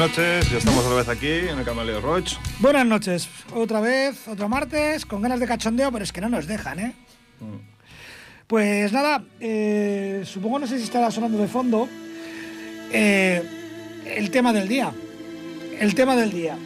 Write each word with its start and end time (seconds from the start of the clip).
Buenas 0.00 0.16
noches, 0.16 0.50
ya 0.50 0.56
estamos 0.56 0.82
otra 0.86 0.96
vez 0.96 1.08
aquí 1.10 1.28
en 1.28 1.58
el 1.58 1.62
Camaleo 1.62 2.00
Roach. 2.00 2.36
Buenas 2.58 2.86
noches, 2.86 3.28
otra 3.52 3.80
vez, 3.80 4.26
otro 4.28 4.48
martes, 4.48 5.04
con 5.04 5.20
ganas 5.20 5.38
de 5.40 5.46
cachondeo, 5.46 5.92
pero 5.92 6.04
es 6.04 6.10
que 6.10 6.22
no 6.22 6.30
nos 6.30 6.46
dejan, 6.46 6.78
¿eh? 6.78 6.94
Pues 8.46 8.94
nada, 8.94 9.22
eh, 9.40 10.22
supongo, 10.24 10.60
no 10.60 10.66
sé 10.66 10.78
si 10.78 10.84
estará 10.84 11.10
sonando 11.10 11.36
de 11.36 11.48
fondo, 11.48 11.86
eh, 12.90 13.42
el 14.06 14.30
tema 14.30 14.54
del 14.54 14.68
día. 14.68 14.90
El 15.78 15.94
tema 15.94 16.16
del 16.16 16.30
día, 16.30 16.56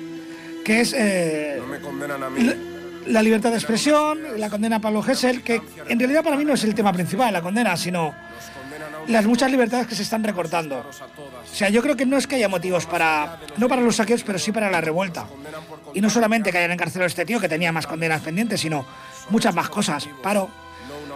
que 0.65 0.83
es 0.83 0.95
eh, 0.97 1.57
No 1.59 1.67
me 1.67 1.81
condenan 1.81 2.23
a 2.23 2.31
mí. 2.31 2.53
la, 3.09 3.21
libertad 3.21 3.51
de 3.51 3.57
expresión, 3.57 4.21
la 4.39 4.49
condena 4.49 4.77
a 4.77 4.81
Pablo 4.81 5.03
Gesell, 5.03 5.43
que 5.43 5.61
en 5.89 5.99
realidad 5.99 6.23
para 6.23 6.37
mí 6.37 6.45
no 6.45 6.55
es 6.55 6.63
el 6.63 6.77
tema 6.77 6.93
principal, 6.93 7.33
la 7.33 7.43
condena, 7.43 7.77
sino 7.77 8.15
las 9.09 9.27
muchas 9.27 9.51
libertades 9.51 9.87
que 9.87 9.95
se 9.95 10.03
están 10.03 10.25
recortando. 10.25 10.79
O 10.79 11.55
sea, 11.55 11.69
yo 11.69 11.83
creo 11.83 11.97
que 11.97 12.07
no 12.07 12.17
es 12.17 12.27
que 12.27 12.37
haya 12.37 12.49
motivos 12.49 12.87
para, 12.87 13.39
no 13.57 13.69
para 13.69 13.83
los 13.83 13.97
saqueos, 13.97 14.23
pero 14.23 14.39
sí 14.39 14.53
para 14.53 14.71
la 14.71 14.81
revuelta. 14.81 15.27
Y 15.93 16.01
no 16.01 16.11
solamente 16.11 16.51
que 16.51 16.59
hayan 16.59 16.73
encarcelado 16.73 17.05
a 17.05 17.09
este 17.09 17.25
tío, 17.25 17.41
que 17.41 17.49
tenía 17.49 17.73
más 17.73 17.87
condenas 17.87 18.21
pendientes, 18.23 18.61
sino 18.61 18.87
muchas 19.31 19.55
más 19.55 19.69
cosas. 19.69 20.09
Paro. 20.23 20.49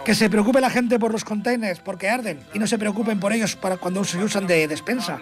Que 0.05 0.15
se 0.15 0.29
preocupe 0.29 0.61
la 0.61 0.69
gente 0.69 0.97
por 0.97 1.11
los 1.11 1.25
containers 1.25 1.79
porque 1.81 2.09
arden 2.09 2.39
y 2.53 2.59
no 2.59 2.65
se 2.67 2.77
preocupen 2.77 3.19
por 3.19 3.33
ellos 3.33 3.55
para 3.55 3.77
cuando 3.77 4.03
se 4.03 4.17
usan 4.17 4.47
de 4.47 4.67
despensa. 4.67 5.19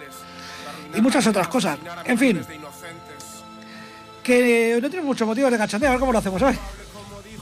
Y 0.95 1.01
muchas 1.01 1.25
otras 1.27 1.47
cosas. 1.47 1.77
En 2.05 2.17
fin, 2.17 2.41
que 4.27 4.77
no 4.81 4.89
tenemos 4.89 5.07
muchos 5.07 5.27
motivos 5.27 5.51
de 5.51 5.57
cachondeo. 5.57 5.89
A 5.89 5.93
ver 5.93 5.99
cómo 5.99 6.11
lo 6.11 6.19
hacemos 6.19 6.41
hoy. 6.41 6.57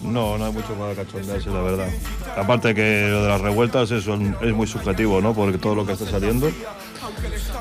No, 0.06 0.38
no 0.38 0.46
hay 0.46 0.54
mucho 0.54 0.74
para 0.76 0.94
cachondearse, 0.94 1.50
la 1.50 1.62
verdad. 1.62 1.90
Aparte 2.38 2.74
que 2.74 3.08
lo 3.10 3.24
de 3.24 3.30
las 3.30 3.42
revueltas 3.42 3.92
eso 3.92 4.18
es 4.42 4.54
muy 4.54 4.68
subjetivo, 4.68 5.22
¿no? 5.22 5.34
Porque 5.34 5.58
todo 5.58 5.76
lo 5.76 5.86
que 5.86 5.94
está 5.94 6.06
saliendo. 6.06 6.50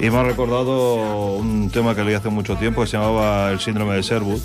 Y 0.01 0.11
me 0.11 0.19
ha 0.19 0.23
recordado 0.25 1.35
un 1.35 1.71
tema 1.71 1.95
que 1.95 2.05
leí 2.05 2.15
hace 2.15 2.29
mucho 2.29 2.57
tiempo 2.57 2.83
que 2.83 2.89
se 2.89 2.97
llamaba 2.97 3.51
el 3.53 3.61
síndrome 3.61 3.95
de 3.95 4.03
Sherwood. 4.03 4.41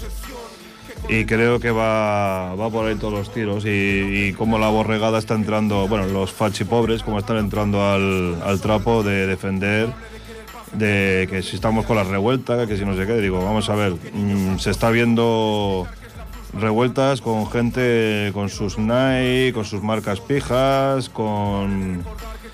Y 1.08 1.26
creo 1.26 1.60
que 1.60 1.72
va, 1.72 2.56
por 2.72 2.86
ahí 2.86 2.96
todos 2.96 3.14
los 3.14 3.34
tiros. 3.34 3.66
Y, 3.66 4.28
y 4.28 4.34
cómo 4.34 4.60
la 4.60 4.70
borregada 4.70 5.18
está 5.18 5.34
entrando, 5.34 5.88
bueno, 5.88 6.06
los 6.06 6.32
fachipobres, 6.32 7.02
cómo 7.02 7.20
están 7.20 7.38
entrando 7.38 7.84
al, 7.84 8.60
trapo 8.62 9.02
de 9.02 9.26
defender 9.26 9.90
de 10.74 11.28
que 11.28 11.42
si 11.42 11.56
estamos 11.56 11.88
con 11.88 11.96
las 11.96 12.06
revueltas, 12.06 12.68
que 12.68 12.78
si 12.78 12.86
no 12.86 12.96
sé 12.96 13.08
qué. 13.08 13.14
Digo, 13.14 13.44
vamos 13.44 13.70
a 13.70 13.76
ver, 13.76 13.94
mm, 14.14 14.60
se 14.60 14.70
está 14.70 14.92
viendo 14.92 15.88
revueltas 16.54 17.22
con 17.22 17.50
gente 17.50 18.32
con 18.34 18.50
sus 18.50 18.78
Nike, 18.78 19.52
con 19.54 19.66
sus 19.66 19.82
marcas 19.84 20.20
pijas, 20.20 21.10
con... 21.10 22.04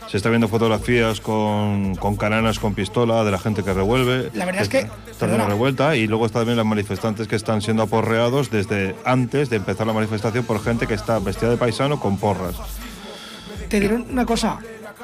Se 0.09 0.17
está 0.17 0.29
viendo 0.29 0.47
fotografías 0.47 1.19
con, 1.19 1.95
con 1.95 2.15
cananas 2.15 2.59
con 2.59 2.75
pistola 2.75 3.23
de 3.23 3.31
la 3.31 3.39
gente 3.39 3.63
que 3.63 3.73
revuelve. 3.73 4.29
La 4.35 4.45
verdad 4.45 4.61
es 4.61 4.69
que- 4.69 4.79
Está 4.79 5.27
perdona. 5.27 5.45
revuelta 5.47 5.95
y 5.95 6.05
luego 6.07 6.25
están 6.27 6.41
también 6.41 6.57
los 6.57 6.65
manifestantes 6.65 7.27
que 7.27 7.35
están 7.35 7.61
siendo 7.61 7.81
aporreados 7.83 8.51
desde 8.51 8.95
antes 9.03 9.49
de 9.49 9.55
empezar 9.55 9.87
la 9.87 9.93
manifestación 9.93 10.43
por 10.45 10.61
gente 10.63 10.85
que 10.87 10.93
está 10.93 11.17
vestida 11.19 11.49
de 11.49 11.57
paisano 11.57 11.99
con 11.99 12.17
porras. 12.17 12.55
Te 13.69 13.79
diré 13.79 13.95
una 13.95 14.25
cosa. 14.25 14.59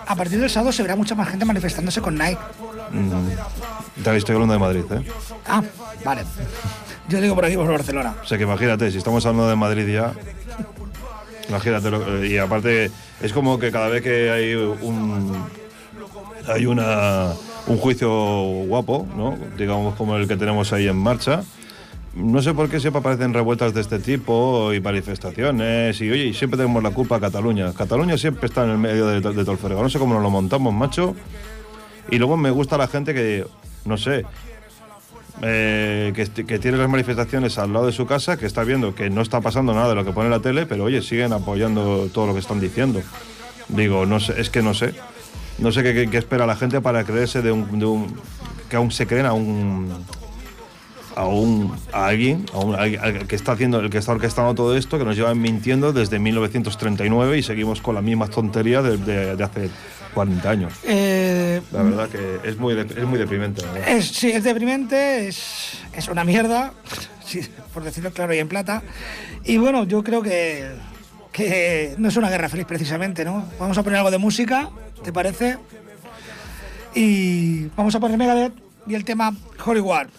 A 0.05 0.15
partir 0.15 0.39
del 0.39 0.49
sábado 0.49 0.71
se 0.71 0.81
verá 0.83 0.95
mucha 0.95 1.15
más 1.15 1.29
gente 1.29 1.45
manifestándose 1.45 2.01
con 2.01 2.15
Nike. 2.15 2.37
Mm, 2.91 4.03
Te 4.03 4.17
estoy 4.17 4.35
hablando 4.35 4.53
de 4.53 4.59
Madrid, 4.59 4.83
¿eh? 4.91 5.03
Ah, 5.47 5.63
vale. 6.05 6.23
Yo 7.09 7.19
digo 7.21 7.35
por 7.35 7.45
aquí, 7.45 7.55
por 7.55 7.67
Barcelona. 7.67 8.15
O 8.23 8.27
que 8.27 8.43
imagínate, 8.43 8.91
si 8.91 8.97
estamos 8.97 9.25
hablando 9.25 9.49
de 9.49 9.55
Madrid 9.55 9.87
ya, 9.87 10.13
imagínate, 11.49 11.89
lo- 11.91 12.25
y 12.25 12.37
aparte 12.37 12.89
es 13.21 13.33
como 13.33 13.59
que 13.59 13.71
cada 13.71 13.87
vez 13.89 14.01
que 14.01 14.29
hay 14.31 14.53
un 14.55 15.43
hay 16.47 16.65
una 16.65 17.33
un 17.67 17.77
juicio 17.77 18.09
guapo, 18.67 19.07
¿no? 19.15 19.37
Digamos 19.57 19.95
como 19.95 20.15
el 20.17 20.27
que 20.27 20.35
tenemos 20.37 20.71
ahí 20.73 20.87
en 20.87 20.97
marcha. 20.97 21.43
No 22.13 22.41
sé 22.41 22.53
por 22.53 22.69
qué 22.69 22.79
siempre 22.79 22.99
aparecen 22.99 23.33
revueltas 23.33 23.73
de 23.73 23.79
este 23.81 23.97
tipo 23.99 24.73
y 24.73 24.81
manifestaciones 24.81 26.01
y 26.01 26.09
oye, 26.11 26.33
siempre 26.33 26.57
tenemos 26.57 26.83
la 26.83 26.89
culpa 26.91 27.17
a 27.17 27.19
Cataluña. 27.21 27.71
Cataluña 27.73 28.17
siempre 28.17 28.47
está 28.47 28.63
en 28.65 28.71
el 28.71 28.77
medio 28.77 29.07
de, 29.07 29.21
de 29.21 29.45
todo 29.45 29.51
el. 29.67 29.73
No 29.75 29.89
sé 29.89 29.97
cómo 29.99 30.13
nos 30.15 30.23
lo 30.23 30.29
montamos, 30.29 30.73
macho. 30.73 31.15
Y 32.09 32.17
luego 32.17 32.35
me 32.35 32.51
gusta 32.51 32.77
la 32.77 32.87
gente 32.87 33.13
que, 33.13 33.45
no 33.85 33.97
sé, 33.97 34.25
eh, 35.41 36.13
que, 36.15 36.59
tiene 36.59 36.77
las 36.77 36.89
manifestaciones 36.89 37.57
al 37.57 37.73
lado 37.73 37.85
de 37.87 37.91
su 37.91 38.05
casa, 38.05 38.37
que 38.37 38.45
está 38.45 38.63
viendo 38.63 38.93
que 38.95 39.09
no 39.09 39.21
está 39.21 39.41
pasando 39.41 39.73
nada 39.73 39.89
de 39.89 39.95
lo 39.95 40.05
que 40.05 40.11
pone 40.11 40.29
la 40.29 40.39
tele, 40.39 40.65
pero 40.65 40.83
oye, 40.85 41.01
siguen 41.01 41.33
apoyando 41.33 42.07
todo 42.13 42.27
lo 42.27 42.33
que 42.33 42.39
están 42.39 42.59
diciendo. 42.59 43.01
Digo, 43.69 44.05
no 44.05 44.19
sé, 44.19 44.39
es 44.39 44.49
que 44.49 44.61
no 44.61 44.73
sé. 44.73 44.93
No 45.57 45.71
sé 45.71 45.83
qué, 45.83 46.17
espera 46.17 46.45
la 46.45 46.55
gente 46.55 46.81
para 46.81 47.03
creerse 47.03 47.41
de 47.41 47.51
un, 47.51 48.13
que 48.69 48.75
aún 48.75 48.91
se 48.91 49.05
creen 49.07 49.25
a 49.25 49.33
un 49.33 49.89
a 51.13 51.25
un 51.25 51.73
a 51.91 52.07
alguien, 52.07 52.45
a 52.53 52.59
un- 52.59 53.27
que 53.27 53.35
está 53.35 53.51
haciendo, 53.51 53.79
el 53.81 53.89
que 53.89 53.97
está 53.97 54.13
orquestando 54.13 54.55
todo 54.55 54.77
esto, 54.77 54.97
que 54.97 55.03
nos 55.03 55.15
llevan 55.17 55.39
mintiendo 55.41 55.91
desde 55.91 56.19
1939 56.19 57.37
y 57.37 57.43
seguimos 57.43 57.81
con 57.81 57.95
la 57.95 58.01
misma 58.01 58.27
tontería 58.27 58.81
de, 58.81 58.97
de- 58.97 59.35
de 59.35 59.43
hace 59.43 59.69
40 60.13 60.49
años. 60.49 60.73
Eh, 60.83 61.61
La 61.71 61.83
verdad 61.83 62.09
que 62.09 62.39
es 62.43 62.57
muy, 62.57 62.77
es 62.77 63.05
muy 63.05 63.17
deprimente. 63.19 63.61
es, 63.87 64.07
sí, 64.07 64.31
es 64.31 64.43
deprimente, 64.43 65.27
es, 65.27 65.79
es 65.93 66.07
una 66.07 66.23
mierda, 66.23 66.73
por 67.73 67.83
decirlo 67.83 68.11
claro 68.11 68.33
y 68.33 68.39
en 68.39 68.47
plata. 68.47 68.83
Y 69.43 69.57
bueno, 69.57 69.85
yo 69.85 70.03
creo 70.03 70.21
que, 70.21 70.69
que 71.31 71.95
no 71.97 72.09
es 72.09 72.17
una 72.17 72.29
guerra 72.29 72.49
feliz 72.49 72.65
precisamente, 72.65 73.23
¿no? 73.25 73.45
Vamos 73.59 73.77
a 73.77 73.83
poner 73.83 73.97
algo 73.97 74.11
de 74.11 74.17
música, 74.17 74.69
¿te 75.03 75.11
parece? 75.13 75.57
Y 76.93 77.67
vamos 77.77 77.95
a 77.95 77.99
poner 77.99 78.17
Megadeth 78.17 78.53
y 78.87 78.95
el 78.95 79.05
tema 79.05 79.33
Holy 79.65 79.79
War. 79.79 80.09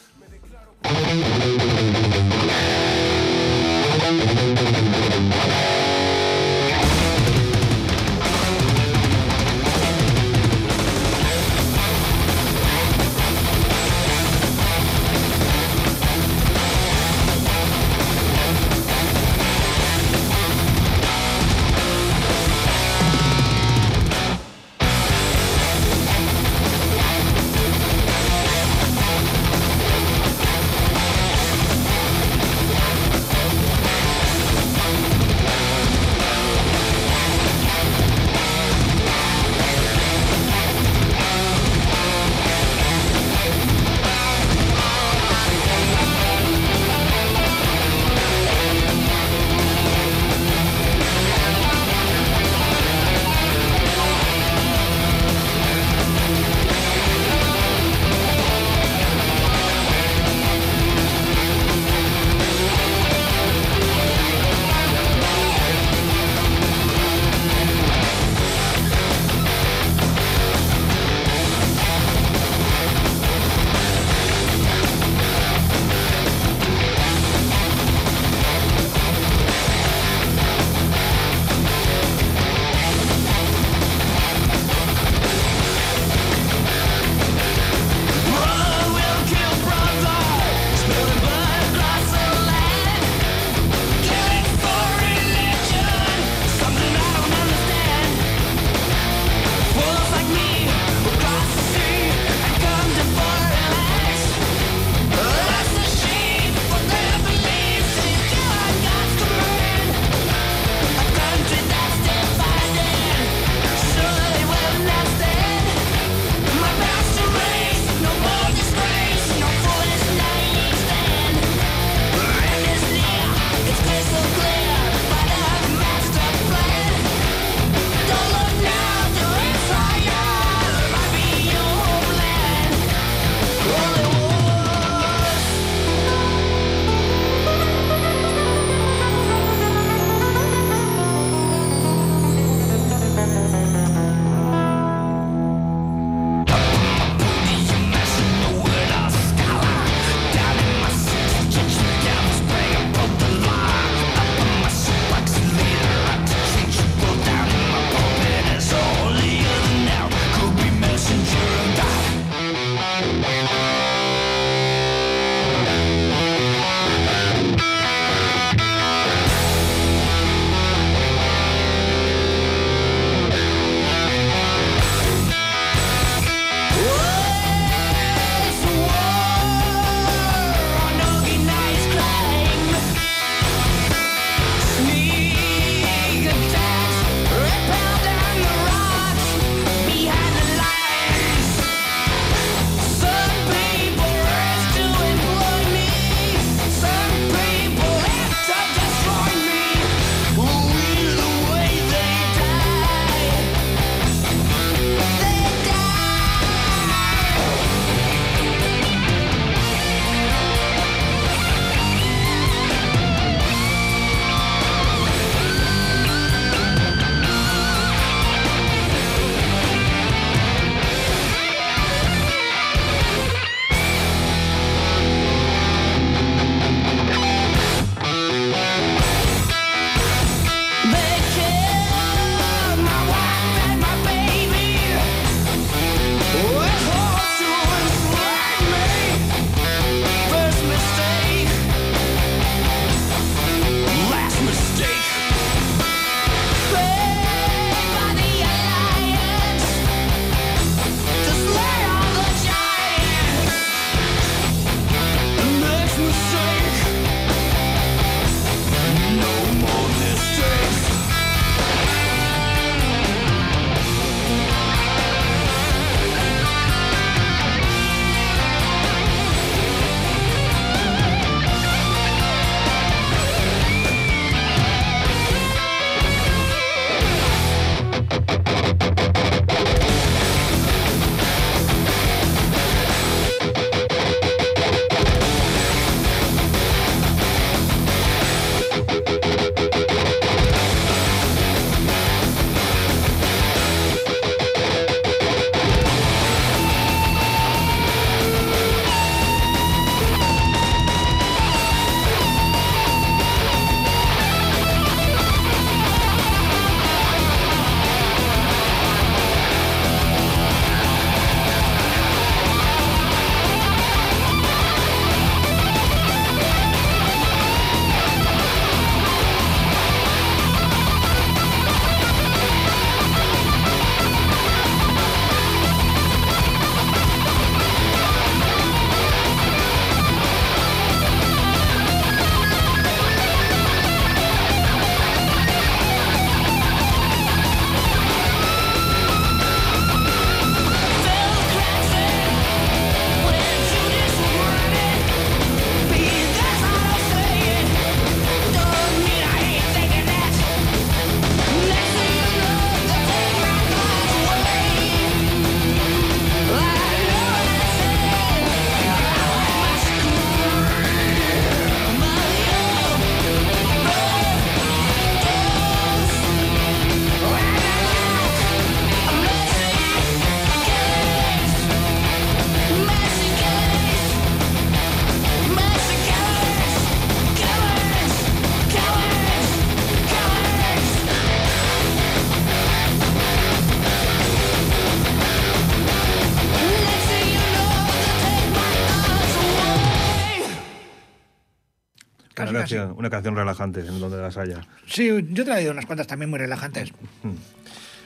Una 393.02 393.10
canción 393.10 393.34
relajante 393.34 393.80
en 393.80 393.98
donde 393.98 394.16
las 394.18 394.36
haya. 394.36 394.60
Sí, 394.86 395.08
yo 395.08 395.42
he 395.42 395.44
traído 395.44 395.72
unas 395.72 395.86
cuantas 395.86 396.06
también 396.06 396.30
muy 396.30 396.38
relajantes. 396.38 396.92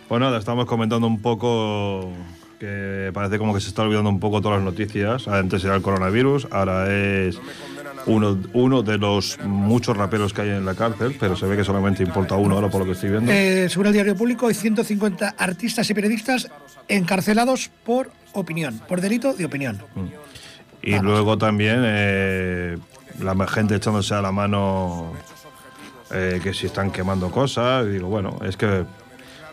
Pues 0.08 0.20
nada, 0.20 0.38
estamos 0.38 0.66
comentando 0.66 1.04
un 1.08 1.20
poco 1.20 2.12
que 2.60 3.10
parece 3.12 3.38
como 3.38 3.52
que 3.52 3.60
se 3.60 3.66
está 3.66 3.82
olvidando 3.82 4.08
un 4.08 4.20
poco 4.20 4.40
todas 4.40 4.58
las 4.58 4.64
noticias. 4.64 5.26
Antes 5.26 5.64
era 5.64 5.74
el 5.74 5.82
coronavirus, 5.82 6.46
ahora 6.52 6.94
es 6.94 7.40
uno, 8.06 8.38
uno 8.52 8.84
de 8.84 8.98
los 8.98 9.36
muchos 9.44 9.96
raperos 9.96 10.32
que 10.32 10.42
hay 10.42 10.50
en 10.50 10.64
la 10.64 10.76
cárcel, 10.76 11.16
pero 11.18 11.34
se 11.34 11.46
ve 11.46 11.56
que 11.56 11.64
solamente 11.64 12.04
importa 12.04 12.36
uno 12.36 12.54
ahora 12.54 12.70
por 12.70 12.82
lo 12.82 12.86
que 12.86 12.92
estoy 12.92 13.10
viendo. 13.10 13.32
Eh, 13.32 13.68
según 13.68 13.88
el 13.88 13.94
diario 13.94 14.14
público, 14.14 14.46
hay 14.46 14.54
150 14.54 15.34
artistas 15.36 15.90
y 15.90 15.94
periodistas 15.94 16.48
encarcelados 16.86 17.68
por 17.84 18.12
opinión, 18.32 18.80
por 18.86 19.00
delito 19.00 19.34
de 19.34 19.44
opinión. 19.44 19.82
Y 20.82 20.96
luego 21.00 21.36
también 21.36 21.82
eh, 21.84 22.78
la 23.20 23.46
gente 23.46 23.74
echándose 23.76 24.14
a 24.14 24.22
la 24.22 24.32
mano 24.32 25.12
eh, 26.10 26.40
que 26.42 26.54
si 26.54 26.66
están 26.66 26.90
quemando 26.90 27.30
cosas. 27.30 27.86
Y 27.86 27.90
digo, 27.90 28.08
bueno, 28.08 28.38
es 28.44 28.56
que 28.56 28.84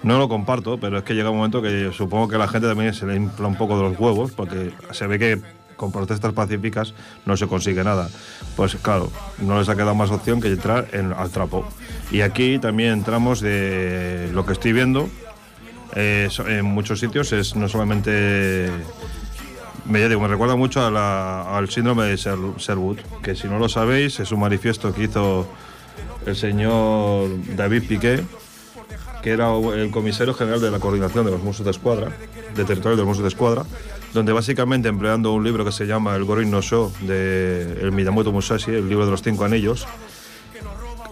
no 0.03 0.17
lo 0.20 0.29
comparto, 0.29 0.77
pero 0.79 0.98
es 0.98 1.03
que 1.03 1.13
llega 1.13 1.29
un 1.29 1.38
momento 1.38 1.62
que 1.62 1.91
supongo 1.93 2.27
que 2.27 2.38
la 2.38 2.48
gente 2.48 2.67
también 2.67 2.93
se 2.93 3.05
le 3.05 3.15
infla 3.15 3.48
un 3.48 3.55
poco 3.55 3.77
de 3.77 3.84
los 3.89 4.00
huevos, 4.00 4.32
porque 4.32 4.74
se 4.91 5.08
ve 5.08 5.17
que 5.17 5.41
con 5.75 5.91
protestas 5.91 6.34
pacíficas 6.34 6.93
no 7.25 7.36
se 7.38 7.48
consigue 7.48 7.84
nada. 7.84 8.10
Pues 8.55 8.75
claro, 8.75 9.12
no 9.39 9.60
les 9.60 9.70
ha 9.70 9.75
quedado 9.75 9.96
más 9.96 10.12
opción 10.12 10.41
que 10.41 10.50
entrar 10.50 10.88
en, 10.93 11.13
al 11.13 11.29
trapo. 11.32 11.65
Y 12.12 12.22
aquí 12.22 12.60
también 12.60 12.93
entramos 12.93 13.41
de 13.41 14.29
lo 14.34 14.46
que 14.46 14.53
estoy 14.53 14.74
viendo. 14.74 15.10
eh, 15.96 16.29
en 16.48 16.65
muchos 16.65 17.00
sitios 17.00 17.32
es 17.34 17.55
no 17.55 17.67
solamente 17.67 18.70
me, 19.86 20.08
digo, 20.08 20.22
me 20.22 20.28
recuerda 20.28 20.56
mucho 20.56 20.86
a 20.86 20.90
la- 20.92 21.58
al 21.58 21.70
síndrome 21.70 22.06
de 22.06 22.16
Sher- 22.18 22.58
Sherwood, 22.58 22.98
que 23.22 23.36
si 23.36 23.48
no 23.48 23.60
lo 23.60 23.68
sabéis 23.70 24.20
es 24.20 24.32
un 24.32 24.40
manifiesto 24.40 24.94
que 24.94 25.04
hizo 25.04 25.48
el 26.25 26.36
señor 26.36 27.30
David 27.56 27.84
Piqué, 27.88 28.24
que 29.22 29.32
era 29.32 29.56
el 29.58 29.90
comisario 29.92 30.34
general 30.34 30.60
de 30.62 30.72
la 30.72 30.80
coordinación 30.80 31.25
de 31.25 31.32
los 31.32 31.44
Mossos 31.44 31.66
de 31.66 31.72
Escuadra, 31.72 32.12
de 32.56 32.63
territorio 32.66 32.92
de 32.98 33.02
los 33.04 33.08
Mossos 33.08 33.24
de 33.24 33.30
Escuadra, 33.30 33.63
donde 34.13 34.32
básicamente 34.34 34.90
empleando 34.90 35.32
un 35.34 35.44
libro 35.44 35.63
que 35.66 35.72
se 35.72 35.86
llama 35.86 36.16
El 36.16 36.24
Gorin 36.25 36.52
no 36.52 36.62
Sho 36.62 36.92
de 37.02 37.80
el 37.82 37.92
Miyamoto 37.92 38.32
Musashi, 38.32 38.72
el 38.72 38.88
libro 38.90 39.06
de 39.06 39.12
los 39.12 39.22
cinco 39.22 39.44
anillos, 39.46 39.88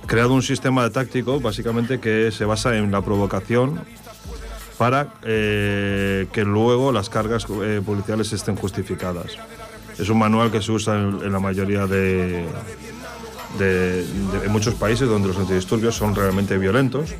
creado 0.07 0.33
un 0.33 0.43
sistema 0.43 0.89
táctico 0.89 1.39
básicamente 1.39 1.99
que 1.99 2.31
se 2.31 2.43
basa 2.45 2.75
en 2.75 2.91
la 2.91 3.01
provocación 3.01 3.79
para 4.81 5.09
eh, 5.21 6.25
que 6.33 6.43
luego 6.43 6.91
las 6.91 7.07
cargas 7.07 7.45
eh, 7.61 7.83
policiales 7.85 8.33
estén 8.33 8.55
justificadas. 8.55 9.37
Es 9.99 10.09
un 10.09 10.17
manual 10.17 10.49
que 10.51 10.59
se 10.59 10.71
usa 10.71 10.95
en, 10.95 11.19
en 11.23 11.31
la 11.31 11.39
mayoría 11.39 11.85
de, 11.85 12.47
de- 13.59 14.03
de- 14.03 14.45
en 14.45 14.51
muchos 14.51 14.73
países 14.73 15.07
donde 15.07 15.27
los 15.27 15.37
antidisturbios 15.37 15.93
son 15.95 16.15
realmente 16.15 16.57
violentos. 16.57 17.13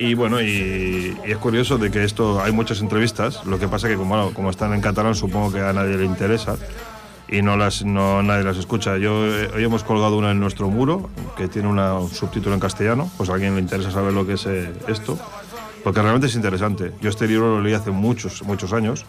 Y 0.00 0.14
bueno, 0.14 0.40
y, 0.40 1.16
y 1.24 1.30
es 1.30 1.36
curioso 1.38 1.78
de 1.78 1.88
que 1.92 2.02
esto 2.02 2.40
hay 2.42 2.50
muchas 2.50 2.80
entrevistas, 2.80 3.46
lo 3.46 3.60
que 3.60 3.68
pasa 3.68 3.86
que 3.86 3.94
como, 3.94 4.34
como 4.34 4.50
están 4.50 4.74
en 4.74 4.80
catalán 4.80 5.14
supongo 5.14 5.52
que 5.52 5.60
a 5.60 5.72
nadie 5.72 5.96
le 5.98 6.04
interesa 6.04 6.56
y 7.28 7.42
no 7.42 7.56
las 7.56 7.84
no 7.84 8.24
nadie 8.24 8.42
las 8.42 8.56
escucha. 8.56 8.96
Yo 8.96 9.24
eh, 9.24 9.50
hoy 9.54 9.62
hemos 9.62 9.84
colgado 9.84 10.16
una 10.18 10.32
en 10.32 10.40
nuestro 10.40 10.68
muro 10.68 11.10
que 11.36 11.46
tiene 11.46 11.68
una- 11.68 11.94
un 11.94 12.10
subtítulo 12.10 12.54
en 12.56 12.60
castellano, 12.60 13.08
pues 13.16 13.30
a 13.30 13.34
alguien 13.34 13.54
le 13.54 13.60
interesa 13.60 13.92
saber 13.92 14.12
lo 14.14 14.26
que 14.26 14.32
es 14.32 14.46
eh, 14.46 14.72
esto, 14.88 15.16
porque 15.82 16.02
realmente 16.02 16.26
es 16.26 16.34
interesante. 16.34 16.92
Yo 17.00 17.10
este 17.10 17.26
libro 17.26 17.56
lo 17.56 17.62
leí 17.62 17.74
hace 17.74 17.90
muchos 17.90 18.42
muchos 18.42 18.72
años 18.72 19.04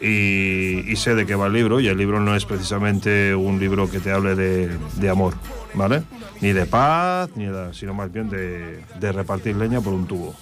y, 0.00 0.96
sé 0.96 1.14
de 1.14 1.24
qué 1.24 1.34
va 1.34 1.46
el 1.46 1.52
libro 1.52 1.80
y 1.80 1.88
el 1.88 1.96
libro 1.96 2.20
no 2.20 2.34
es 2.36 2.44
precisamente 2.44 3.34
un 3.34 3.58
libro 3.58 3.90
que 3.90 4.00
te 4.00 4.12
hable 4.12 4.34
de, 4.34 5.08
amor, 5.08 5.34
¿vale? 5.72 6.02
Ni 6.40 6.52
de 6.52 6.66
paz, 6.66 7.30
ni 7.36 7.46
de, 7.46 7.72
sino 7.72 7.94
más 7.94 8.12
bien 8.12 8.28
de, 8.28 8.84
de 9.00 9.12
repartir 9.12 9.56
leña 9.56 9.80
por 9.80 9.94
un 9.94 10.06
tubo, 10.06 10.34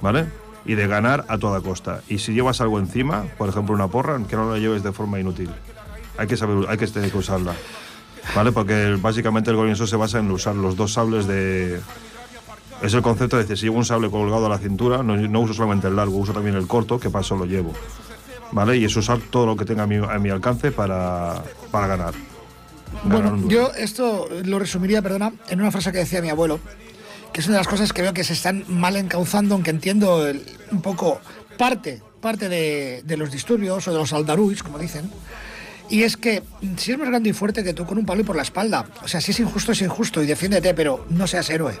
¿vale? 0.00 0.26
Y 0.66 0.74
de 0.74 0.86
ganar 0.86 1.24
a 1.28 1.38
toda 1.38 1.60
costa. 1.60 2.02
Y 2.08 2.18
si 2.18 2.34
llevas 2.34 2.60
algo 2.60 2.78
encima, 2.78 3.24
por 3.38 3.48
ejemplo 3.48 3.74
una 3.74 3.88
porra, 3.88 4.20
que 4.28 4.36
no 4.36 4.50
la 4.50 4.58
lleves 4.58 4.82
de 4.82 4.92
forma 4.92 5.18
inútil. 5.18 5.50
Hay 6.18 6.26
que 6.26 6.36
saber, 6.36 6.68
hay 6.68 6.76
que 6.76 6.86
tener 6.86 7.10
que 7.10 7.18
usarla, 7.18 7.54
¿vale? 8.34 8.52
Porque 8.52 8.98
básicamente 9.00 9.50
el 9.50 9.56
Gorinso 9.56 9.86
se 9.86 9.96
basa 9.96 10.18
en 10.18 10.30
usar 10.30 10.54
los 10.54 10.76
dos 10.76 10.92
sables 10.92 11.26
de, 11.26 11.80
es 12.82 12.94
el 12.94 13.02
concepto 13.02 13.36
de 13.36 13.42
decir, 13.42 13.56
si 13.58 13.64
llevo 13.66 13.78
un 13.78 13.84
sable 13.84 14.10
colgado 14.10 14.46
a 14.46 14.48
la 14.48 14.58
cintura, 14.58 15.02
no, 15.02 15.16
no 15.16 15.40
uso 15.40 15.54
solamente 15.54 15.88
el 15.88 15.96
largo, 15.96 16.16
uso 16.16 16.32
también 16.32 16.56
el 16.56 16.66
corto, 16.66 16.98
que 16.98 17.10
paso 17.10 17.36
lo 17.36 17.44
llevo. 17.46 17.72
¿Vale? 18.52 18.76
Y 18.76 18.84
es 18.84 18.94
usar 18.96 19.18
todo 19.30 19.46
lo 19.46 19.56
que 19.56 19.64
tenga 19.64 19.84
a 19.84 19.86
mi, 19.86 19.96
a 19.96 20.18
mi 20.18 20.28
alcance 20.28 20.72
para, 20.72 21.42
para 21.70 21.86
ganar. 21.86 22.14
Ganar 23.04 23.30
Bueno, 23.30 23.48
yo 23.48 23.70
esto 23.76 24.28
lo 24.44 24.58
resumiría, 24.58 25.00
perdona, 25.00 25.32
en 25.48 25.60
una 25.60 25.70
frase 25.70 25.90
que 25.92 25.98
decía 25.98 26.20
mi 26.20 26.28
abuelo, 26.28 26.60
que 27.32 27.40
es 27.40 27.46
una 27.46 27.54
de 27.56 27.60
las 27.60 27.68
cosas 27.68 27.92
que 27.94 28.02
veo 28.02 28.12
que 28.12 28.24
se 28.24 28.34
están 28.34 28.64
mal 28.68 28.96
encauzando, 28.96 29.54
aunque 29.54 29.70
entiendo 29.70 30.26
el- 30.26 30.44
un 30.70 30.82
poco 30.82 31.18
parte, 31.56 32.02
parte 32.20 32.50
de, 32.50 33.02
de 33.06 33.16
los 33.16 33.30
disturbios 33.32 33.88
o 33.88 33.92
de 33.92 33.98
los 33.98 34.12
aldarúis, 34.12 34.62
como 34.62 34.78
dicen. 34.78 35.10
Y 35.88 36.02
es 36.04 36.16
que 36.18 36.42
si 36.76 36.92
es 36.92 36.98
más 36.98 37.08
grande 37.08 37.30
y 37.30 37.32
fuerte 37.32 37.64
que 37.64 37.72
tú 37.74 37.84
con 37.86 37.96
un 37.98 38.04
palo 38.06 38.20
y 38.20 38.24
por 38.24 38.36
la 38.36 38.42
espalda, 38.42 38.86
o 39.02 39.08
sea, 39.08 39.20
si 39.22 39.30
es 39.30 39.40
injusto, 39.40 39.72
es 39.72 39.80
injusto 39.82 40.22
y 40.22 40.26
defiéndete, 40.26 40.74
pero 40.74 41.06
no 41.08 41.26
seas 41.26 41.48
héroe. 41.50 41.78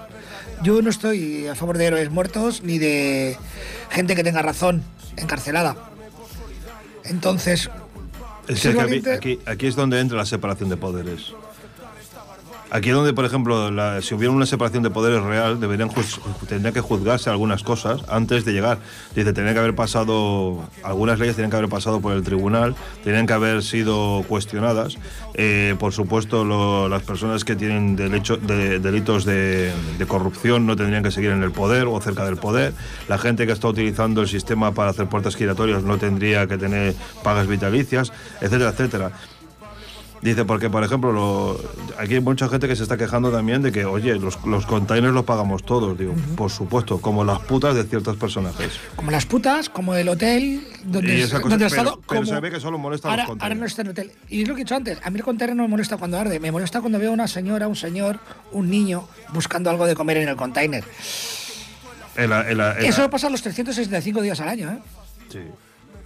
Yo 0.62 0.80
no 0.80 0.90
estoy 0.90 1.46
a 1.48 1.54
favor 1.54 1.76
de 1.78 1.86
héroes 1.86 2.10
muertos 2.10 2.62
ni 2.62 2.78
de 2.78 3.36
gente 3.90 4.14
que 4.14 4.22
tenga 4.22 4.42
razón 4.42 4.82
encarcelada. 5.16 5.76
Entonces, 7.04 7.68
Es 8.48 8.62
que 8.62 9.10
aquí, 9.12 9.38
aquí 9.46 9.66
es 9.66 9.76
donde 9.76 10.00
entra 10.00 10.16
la 10.16 10.26
separación 10.26 10.68
de 10.68 10.76
poderes. 10.76 11.32
Aquí 12.74 12.88
es 12.88 12.94
donde, 12.94 13.12
por 13.12 13.26
ejemplo, 13.26 13.68
si 14.00 14.14
hubiera 14.14 14.32
una 14.32 14.46
separación 14.46 14.82
de 14.82 14.88
poderes 14.88 15.22
real, 15.22 15.60
deberían 15.60 15.90
juz- 15.90 16.18
tendría 16.48 16.72
que 16.72 16.80
juzgarse 16.80 17.28
algunas 17.28 17.62
cosas 17.62 18.00
antes 18.08 18.46
de 18.46 18.54
llegar. 18.54 18.78
Dice, 19.14 19.34
tenía 19.34 19.52
que 19.52 19.58
haber 19.58 19.74
pasado, 19.74 20.66
algunas 20.82 21.18
leyes 21.18 21.36
tenían 21.36 21.50
que 21.50 21.58
haber 21.58 21.68
pasado 21.68 22.00
por 22.00 22.14
el 22.14 22.22
tribunal, 22.22 22.74
tenían 23.04 23.26
que 23.26 23.34
haber 23.34 23.62
sido 23.62 24.24
cuestionadas. 24.26 24.96
Eh, 25.34 25.76
por 25.78 25.92
supuesto, 25.92 26.88
las 26.88 27.02
personas 27.02 27.44
que 27.44 27.56
tienen 27.56 27.94
delitos 27.94 29.26
de, 29.26 29.70
de 29.98 30.06
corrupción 30.06 30.64
no 30.66 30.74
tendrían 30.74 31.02
que 31.02 31.10
seguir 31.10 31.32
en 31.32 31.42
el 31.42 31.52
poder 31.52 31.86
o 31.88 32.00
cerca 32.00 32.24
del 32.24 32.38
poder. 32.38 32.72
La 33.06 33.18
gente 33.18 33.46
que 33.46 33.52
está 33.52 33.68
utilizando 33.68 34.22
el 34.22 34.28
sistema 34.28 34.72
para 34.72 34.92
hacer 34.92 35.08
puertas 35.08 35.36
giratorias 35.36 35.82
no 35.82 35.98
tendría 35.98 36.46
que 36.46 36.56
tener 36.56 36.94
pagas 37.22 37.46
vitalicias, 37.48 38.14
etcétera, 38.40 38.70
etcétera. 38.70 39.12
Dice, 40.22 40.44
porque 40.44 40.70
por 40.70 40.84
ejemplo, 40.84 41.10
lo- 41.12 41.60
aquí 41.98 42.14
hay 42.14 42.20
mucha 42.20 42.48
gente 42.48 42.68
que 42.68 42.76
se 42.76 42.84
está 42.84 42.96
quejando 42.96 43.32
también 43.32 43.60
de 43.60 43.72
que, 43.72 43.84
oye, 43.84 44.14
los, 44.14 44.38
los 44.46 44.66
containers 44.66 45.12
los 45.12 45.24
pagamos 45.24 45.64
todos. 45.64 45.98
Digo, 45.98 46.14
por 46.36 46.48
supuesto, 46.48 47.00
como 47.00 47.24
las 47.24 47.40
putas 47.40 47.74
de 47.74 47.82
ciertos 47.82 48.16
personajes. 48.16 48.70
como 48.94 49.10
las 49.10 49.26
putas, 49.26 49.68
como 49.68 49.96
el 49.96 50.08
hotel 50.08 50.64
donde, 50.84 51.16
Y 51.18 51.20
esa 51.22 51.40
cosa, 51.40 51.56
donde 51.56 51.66
pero- 51.68 51.82
estado. 51.82 52.00
pero 52.08 52.20
como- 52.20 52.24
se 52.34 52.40
ve 52.40 52.50
que 52.52 52.60
solo 52.60 52.78
molesta 52.78 53.08
a 53.08 53.10
los 53.10 53.14
ahora, 53.18 53.26
containers. 53.26 53.42
ahora 53.50 53.60
no 53.60 53.66
está 53.66 53.82
en 53.82 53.88
hotel. 53.88 54.12
Y 54.28 54.42
es 54.42 54.48
lo 54.48 54.54
que 54.54 54.60
he 54.60 54.64
dicho 54.64 54.76
antes: 54.76 54.98
a 55.02 55.10
mí 55.10 55.18
el 55.18 55.24
container 55.24 55.56
no 55.56 55.64
me 55.64 55.68
molesta 55.68 55.96
cuando 55.96 56.16
arde, 56.18 56.38
me 56.38 56.52
molesta 56.52 56.80
cuando 56.80 57.00
veo 57.00 57.10
a 57.10 57.14
una 57.14 57.26
señora, 57.26 57.66
un 57.66 57.74
señor, 57.76 58.20
un 58.52 58.70
niño 58.70 59.08
buscando 59.34 59.70
algo 59.70 59.86
de 59.86 59.96
comer 59.96 60.18
en 60.18 60.28
el 60.28 60.36
container. 60.36 60.84
La- 62.16 62.48
en 62.48 62.58
la- 62.58 62.78
Eso 62.78 63.08
pasa 63.10 63.28
los 63.28 63.42
365 63.42 64.20
días 64.22 64.38
al 64.40 64.48
año, 64.50 64.70
¿eh? 64.70 64.78
sí. 65.30 65.38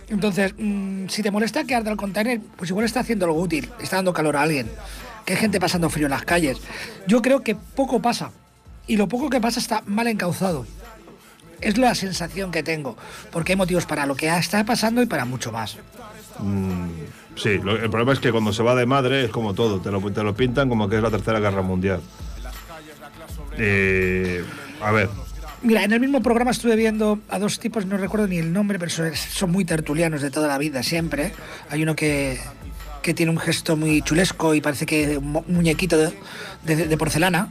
Entonces, 0.09 0.55
mm, 0.57 1.09
si 1.09 1.23
te 1.23 1.31
molesta 1.31 1.65
que 1.65 1.75
arda 1.75 1.91
el 1.91 1.97
container, 1.97 2.41
pues 2.57 2.71
igual 2.71 2.87
está 2.87 3.01
haciendo 3.01 3.27
algo 3.27 3.41
útil, 3.41 3.71
está 3.81 3.97
dando 3.97 4.13
calor 4.13 4.37
a 4.37 4.43
alguien, 4.43 4.71
que 5.25 5.33
hay 5.33 5.39
gente 5.39 5.59
pasando 5.59 5.91
frío 5.91 6.07
en 6.07 6.13
las 6.13 6.25
calles. 6.25 6.59
Yo 7.07 7.23
creo 7.23 7.43
que 7.43 7.55
poco 7.57 8.01
pasa, 8.01 8.31
y 8.87 8.97
lo 8.97 9.09
poco 9.09 9.29
que 9.31 9.41
pasa 9.41 9.59
está 9.59 9.83
mal 9.87 10.07
encauzado. 10.07 10.65
Es 11.61 11.79
la 11.79 11.95
sensación 11.95 12.53
que 12.53 12.63
tengo, 12.63 12.97
porque 13.33 13.53
hay 13.53 13.57
motivos 13.57 13.87
para 13.87 14.07
lo 14.07 14.15
que 14.15 14.29
está 14.29 14.63
pasando 14.65 15.03
y 15.03 15.07
para 15.07 15.25
mucho 15.25 15.51
más. 15.51 15.77
Sí, 17.35 17.59
lo- 17.59 17.77
el 17.77 17.91
problema 17.91 18.13
es 18.13 18.21
que 18.21 18.31
cuando 18.31 18.53
se 18.53 18.63
va 18.63 18.75
de 18.75 18.87
madre 18.87 19.25
es 19.25 19.31
como 19.31 19.55
todo, 19.55 19.81
te 19.81 19.91
lo, 19.91 20.01
te 20.13 20.23
lo 20.23 20.35
pintan 20.37 20.69
como 20.69 20.89
que 20.89 20.97
es 20.97 21.03
la 21.03 21.11
tercera 21.11 21.41
guerra 21.41 21.63
mundial. 21.63 22.01
Eh, 23.59 24.45
a 24.83 24.91
ver, 24.93 25.09
Mira, 25.67 25.83
en 25.83 25.93
el 25.93 25.99
mismo 26.01 26.23
programa 26.23 26.53
estuve 26.53 26.77
viendo 26.77 27.19
a 27.29 27.39
dos 27.41 27.59
tipos, 27.59 27.85
no 27.87 27.97
recuerdo 27.97 28.29
ni 28.29 28.39
el 28.39 28.53
nombre, 28.53 28.79
pero 28.79 28.91
son, 28.91 29.51
muy 29.51 29.65
tertulianos 29.65 30.23
de 30.23 30.31
toda 30.31 30.47
la 30.47 30.59
vida, 30.59 30.83
siempre. 30.85 31.33
Hay 31.71 31.83
uno 31.83 31.97
que, 31.97 32.39
que 33.03 33.13
tiene 33.15 33.33
un 33.33 33.39
gesto 33.39 33.77
muy 33.77 34.01
chulesco 34.03 34.55
y 34.55 34.61
parece 34.61 34.87
que 34.87 35.19
un 35.19 35.43
muñequito 35.49 35.99
de, 35.99 36.13
de- 36.65 36.87
de 36.87 36.97
porcelana. 36.97 37.51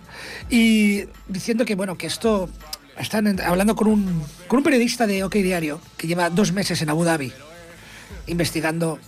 Y 0.49 1.03
diciendo 1.27 1.65
que, 1.65 1.75
bueno, 1.75 1.97
que 1.97 2.07
esto. 2.07 2.49
Están 2.97 3.41
hablando 3.41 3.75
con 3.75 3.87
un, 3.89 4.23
con 4.47 4.59
un 4.59 4.63
periodista 4.63 5.05
de 5.05 5.21
OK 5.25 5.33
Diario 5.35 5.81
que 5.97 6.07
lleva 6.07 6.29
dos 6.29 6.53
meses 6.53 6.81
en 6.81 6.89
Abu 6.89 7.03
Dhabi 7.03 7.33
investigando 8.27 8.99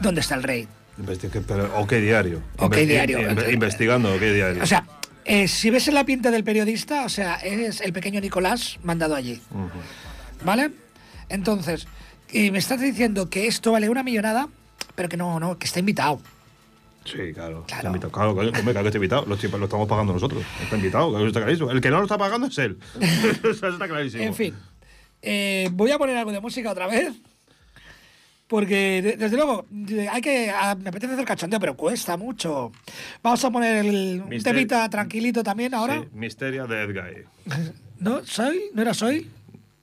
dónde 0.00 0.20
está 0.20 0.36
el 0.36 0.44
rey. 0.44 0.68
investi- 1.02 1.28
pero, 1.44 1.68
¿o 1.76 1.86
qué 1.88 2.00
diario? 2.00 2.40
Ok 2.58 2.76
diario. 2.76 3.18
inve- 3.18 3.52
investigando, 3.52 4.14
¿o 4.14 4.18
qué 4.20 4.32
diario? 4.32 4.62
O 4.62 4.66
sea, 4.66 4.84
eh, 5.28 5.46
si 5.46 5.70
ves 5.70 5.86
en 5.88 5.94
la 5.94 6.04
pinta 6.04 6.30
del 6.30 6.42
periodista, 6.42 7.04
o 7.04 7.08
sea, 7.08 7.36
es 7.36 7.80
el 7.80 7.92
pequeño 7.92 8.20
Nicolás 8.20 8.78
mandado 8.82 9.14
allí. 9.14 9.40
¿Vale? 10.42 10.70
Entonces, 11.28 11.86
y 12.30 12.50
me 12.50 12.58
estás 12.58 12.80
diciendo 12.80 13.28
que 13.28 13.46
esto 13.46 13.72
vale 13.72 13.88
una 13.88 14.02
millonada, 14.02 14.48
pero 14.94 15.08
que 15.08 15.16
no, 15.16 15.38
no, 15.38 15.58
que 15.58 15.66
está 15.66 15.80
invitado. 15.80 16.20
Sí, 17.04 17.32
claro. 17.32 17.64
Claro. 17.66 17.66
Está 17.66 17.86
invitado. 17.88 18.12
Claro, 18.12 18.34
coño, 18.34 18.48
hombre, 18.48 18.72
claro 18.72 18.82
que 18.82 18.88
está 18.88 18.98
invitado. 18.98 19.22
Lo, 19.26 19.58
lo 19.58 19.64
estamos 19.64 19.88
pagando 19.88 20.12
nosotros. 20.12 20.44
Está 20.62 20.76
invitado, 20.76 21.10
claro, 21.10 21.26
está 21.26 21.40
clarísimo. 21.40 21.70
El 21.70 21.80
que 21.80 21.90
no 21.90 21.98
lo 21.98 22.04
está 22.04 22.18
pagando 22.18 22.46
es 22.46 22.58
él. 22.58 22.78
Eso 23.00 23.68
está 23.68 23.86
clarísimo. 23.86 24.22
En 24.22 24.34
fin, 24.34 24.54
eh, 25.22 25.68
voy 25.72 25.90
a 25.90 25.98
poner 25.98 26.16
algo 26.16 26.32
de 26.32 26.40
música 26.40 26.70
otra 26.70 26.86
vez. 26.86 27.12
Porque, 28.48 29.02
de- 29.02 29.16
desde 29.18 29.36
luego, 29.36 29.66
hay 30.10 30.20
que. 30.22 30.52
me 30.80 30.88
apetece 30.88 31.12
hacer 31.12 31.24
cachondeo, 31.26 31.60
pero 31.60 31.76
cuesta 31.76 32.16
mucho. 32.16 32.72
Vamos 33.22 33.44
a 33.44 33.50
poner 33.50 33.84
el, 33.84 34.22
un 34.26 34.42
temita 34.42 34.88
tranquilito 34.88 35.42
también 35.44 35.74
ahora. 35.74 36.00
Sí, 36.02 36.08
Misteria 36.14 36.66
de 36.66 36.82
Edguy. 36.82 37.24
¿No? 38.00 38.24
¿Soy? 38.24 38.70
¿No 38.72 38.80
era 38.82 38.94
Soy? 38.94 39.30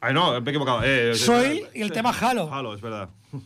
Ay, 0.02 0.14
no, 0.14 0.32
me 0.42 0.48
he 0.48 0.50
equivocado. 0.52 0.82
Eh, 0.84 1.14
Soy 1.16 1.64
y 1.76 1.82
el 1.82 1.92
tema 1.92 2.10
Halo. 2.10 2.52
Halo, 2.54 2.74
es 2.74 2.82
verdad. 2.82 3.10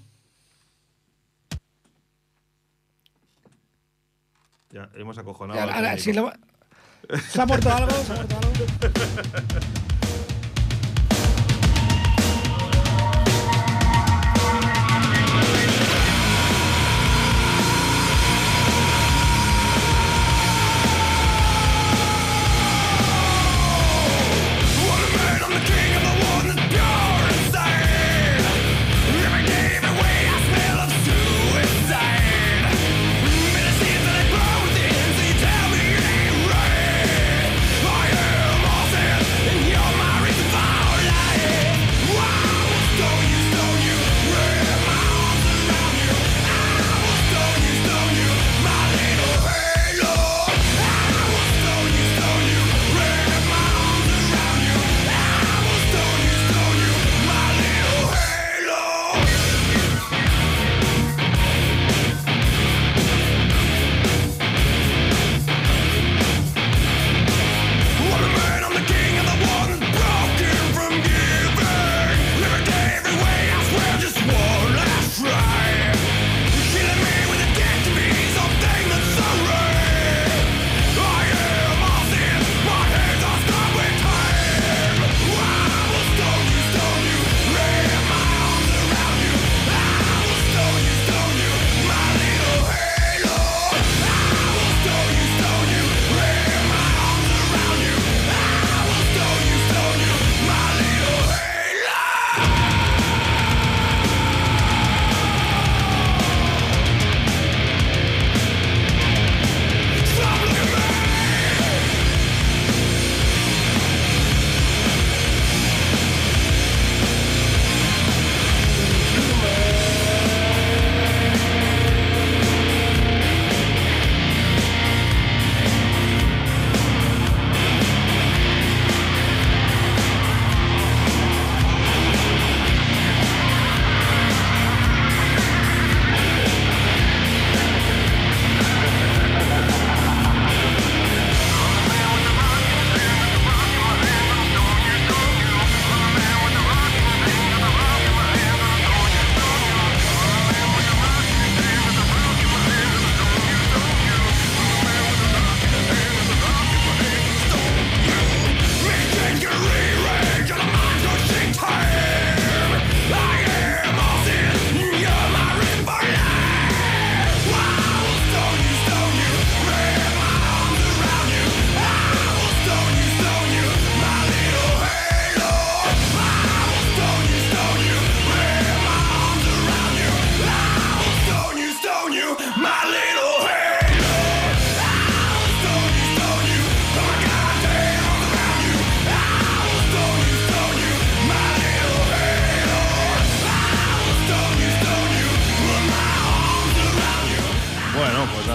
Ya, 4.71 4.88
hemos 4.95 5.17
acojonado. 5.17 5.59
Ya, 5.59 5.73
ahora, 5.75 5.97
si 5.97 6.13
lo- 6.13 6.31
¿Se 7.31 7.41
ha 7.41 7.45
muerto 7.47 7.73
algo? 7.73 7.89
¿Se 7.89 8.11
ha 8.13 8.15
muerto 8.15 8.38
algo? 8.38 8.51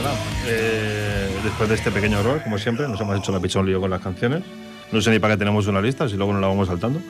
nada. 0.05 0.17
eh, 0.47 1.29
después 1.43 1.69
de 1.69 1.75
este 1.75 1.90
pequeño 1.90 2.21
error, 2.21 2.43
como 2.43 2.59
siempre, 2.59 2.87
nos 2.88 3.01
hemos 3.01 3.19
hecho 3.19 3.33
la 3.33 3.40
pichón 3.40 3.67
lío 3.67 3.81
con 3.81 3.90
las 3.90 4.01
canciones. 4.01 4.43
No 4.93 5.01
sé 5.01 5.11
ni 5.11 5.19
para 5.19 5.35
qué 5.35 5.38
tenemos 5.38 5.67
una 5.67 5.81
lista, 5.81 6.09
si 6.09 6.17
luego 6.17 6.33
nos 6.33 6.40
la 6.40 6.49
vamos 6.49 6.69
saltando. 6.69 7.01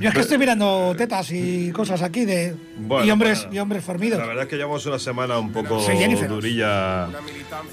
Yo 0.00 0.08
es 0.08 0.14
que 0.14 0.20
estoy 0.22 0.38
mirando 0.38 0.94
tetas 0.96 1.30
y 1.30 1.70
cosas 1.72 2.00
aquí 2.00 2.24
de. 2.24 2.56
Bueno, 2.78 3.04
y 3.04 3.10
hombres 3.10 3.40
bueno. 3.40 3.54
y 3.54 3.58
hombres 3.58 3.84
formidos. 3.84 4.18
La 4.18 4.26
verdad 4.26 4.44
es 4.44 4.48
que 4.48 4.56
llevamos 4.56 4.84
una 4.86 4.98
semana 4.98 5.38
un 5.38 5.52
poco 5.52 5.78
durilla 6.26 7.08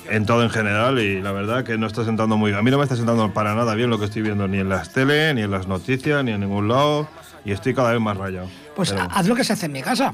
en 0.10 0.26
todo 0.26 0.44
en 0.44 0.50
general 0.50 1.00
y 1.00 1.22
la 1.22 1.32
verdad 1.32 1.64
que 1.64 1.78
no 1.78 1.88
está 1.88 2.04
sentando 2.04 2.36
muy 2.36 2.52
bien. 2.52 2.60
A 2.60 2.64
mí 2.64 2.70
no 2.70 2.78
me 2.78 2.84
está 2.84 2.98
sentando 2.98 3.34
para 3.34 3.56
nada 3.56 3.76
bien 3.76 3.90
lo 3.90 3.98
que 3.98 4.06
estoy 4.06 4.24
viendo 4.24 4.46
ni 4.46 4.60
en 4.60 4.68
las 4.68 4.92
tele, 4.92 5.34
ni 5.34 5.44
en 5.44 5.52
las 5.52 5.68
noticias, 5.68 6.22
ni 6.26 6.32
en 6.32 6.42
ningún 6.42 6.68
lado 6.68 7.08
y 7.48 7.54
estoy 7.54 7.74
cada 7.74 7.94
vez 7.94 8.02
más 8.02 8.18
rayado. 8.18 8.50
Pues 8.76 8.92
Pero, 8.92 9.08
haz 9.10 9.26
lo 9.26 9.34
que 9.34 9.46
se 9.46 9.54
hace 9.54 9.68
en 9.68 9.72
mi 9.72 9.82
casa. 9.82 10.14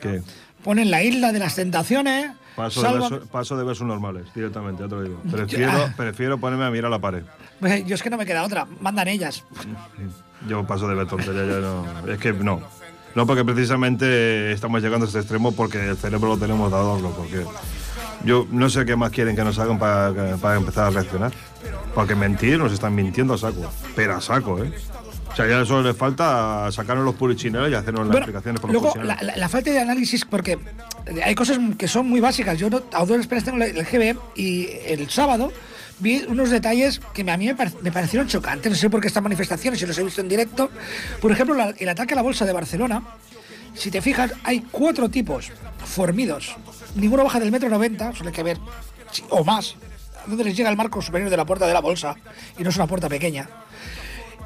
¿qué? 0.00 0.22
Ponen 0.64 0.90
la 0.90 1.02
isla 1.02 1.30
de 1.30 1.38
las 1.38 1.56
tentaciones. 1.56 2.30
Paso, 2.56 2.82
de 3.10 3.20
paso 3.26 3.56
de 3.56 3.64
versos 3.64 3.86
normales, 3.86 4.26
directamente, 4.34 4.82
ya 4.82 4.88
te 4.88 4.94
lo 4.94 5.02
digo. 5.02 5.20
Prefiero, 5.30 5.72
Ah. 5.72 5.94
prefiero 5.96 6.38
ponerme 6.38 6.64
a 6.64 6.70
mirar 6.70 6.90
la 6.90 6.98
pared. 6.98 7.22
Pues 7.60 7.84
Yo 7.86 7.94
es 7.94 8.02
que 8.02 8.10
no 8.10 8.16
me 8.16 8.26
queda 8.26 8.42
otra. 8.44 8.66
Mandan 8.80 9.08
ellas. 9.08 9.44
Yo 10.48 10.66
paso 10.66 10.88
de 10.88 10.94
ver 10.94 11.06
tonterías, 11.06 11.46
ya 11.48 11.60
no. 11.60 11.84
Es 12.12 12.18
que 12.18 12.32
no. 12.32 12.60
No, 13.14 13.26
porque 13.26 13.44
precisamente 13.44 14.52
estamos 14.52 14.82
llegando 14.82 15.04
a 15.04 15.08
este 15.08 15.18
extremo 15.20 15.52
porque 15.52 15.88
el 15.90 15.96
cerebro 15.96 16.28
lo 16.28 16.38
tenemos 16.38 16.70
de 16.70 16.76
adorno. 16.76 17.10
Porque 17.10 17.44
yo 18.24 18.46
no 18.50 18.68
sé 18.70 18.84
qué 18.84 18.94
más 18.96 19.10
quieren 19.10 19.34
que 19.34 19.42
nos 19.44 19.58
hagan 19.58 19.78
para, 19.78 20.36
para 20.36 20.56
empezar 20.56 20.86
a 20.86 20.90
reaccionar. 20.90 21.32
Porque 21.94 22.14
mentir 22.14 22.58
nos 22.58 22.72
están 22.72 22.94
mintiendo 22.94 23.34
a 23.34 23.38
saco. 23.38 23.70
Pero 23.96 24.14
a 24.16 24.20
saco, 24.20 24.62
¿eh? 24.62 24.72
O 25.32 25.36
sea, 25.36 25.46
ya 25.46 25.64
solo 25.64 25.82
les 25.82 25.96
falta 25.96 26.70
sacarnos 26.72 27.04
los 27.04 27.14
purichineros 27.14 27.70
y 27.70 27.74
hacernos 27.74 28.06
las 28.06 28.16
explicaciones 28.16 28.60
por 28.60 28.72
los 28.72 28.82
luego, 28.82 28.94
la, 29.02 29.22
la- 29.22 29.36
la 29.36 29.48
falta 29.48 29.70
de 29.70 29.78
análisis, 29.78 30.24
porque 30.24 30.58
hay 31.24 31.34
cosas 31.34 31.58
que 31.78 31.86
son 31.88 32.08
muy 32.08 32.20
básicas. 32.20 32.58
Yo 32.58 32.68
no, 32.68 32.82
a 32.92 33.04
duras 33.04 33.26
penas 33.26 33.44
tengo 33.44 33.62
el 33.62 33.76
el 33.76 33.84
GB 33.86 34.18
y 34.36 34.68
el 34.86 35.08
sábado 35.08 35.52
vi 36.00 36.24
unos 36.28 36.50
detalles 36.50 37.00
que 37.14 37.28
a 37.30 37.36
mí 37.36 37.46
me, 37.46 37.54
pare- 37.54 37.72
me 37.82 37.92
parecieron 37.92 38.26
chocantes. 38.28 38.70
No 38.72 38.76
sé 38.76 38.90
por 38.90 39.00
qué 39.00 39.06
estas 39.06 39.22
manifestaciones, 39.22 39.78
si 39.78 39.86
los 39.86 39.96
he 39.98 40.02
visto 40.04 40.20
en 40.20 40.28
directo. 40.28 40.70
Por 41.20 41.30
ejemplo, 41.30 41.54
la- 41.54 41.74
el 41.78 41.88
ataque 41.88 42.14
a 42.14 42.16
la 42.16 42.22
bolsa 42.22 42.44
de 42.44 42.52
Barcelona. 42.52 43.02
Si 43.74 43.90
te 43.90 44.02
fijas, 44.02 44.32
hay 44.42 44.66
cuatro 44.72 45.08
tipos 45.10 45.52
formidos 45.84 46.56
ninguno 46.96 47.22
baja 47.22 47.38
del 47.38 47.52
metro 47.52 47.68
90, 47.68 48.14
suele 48.16 48.32
que 48.32 48.42
ver, 48.42 48.58
o 49.28 49.44
más, 49.44 49.76
donde 50.26 50.42
les 50.42 50.56
llega 50.56 50.68
el 50.70 50.76
marco 50.76 51.00
superior 51.00 51.30
de 51.30 51.36
la 51.36 51.44
puerta 51.46 51.68
de 51.68 51.72
la 51.72 51.80
bolsa, 51.80 52.16
y 52.58 52.64
no 52.64 52.70
es 52.70 52.76
una 52.76 52.88
puerta 52.88 53.08
pequeña. 53.08 53.48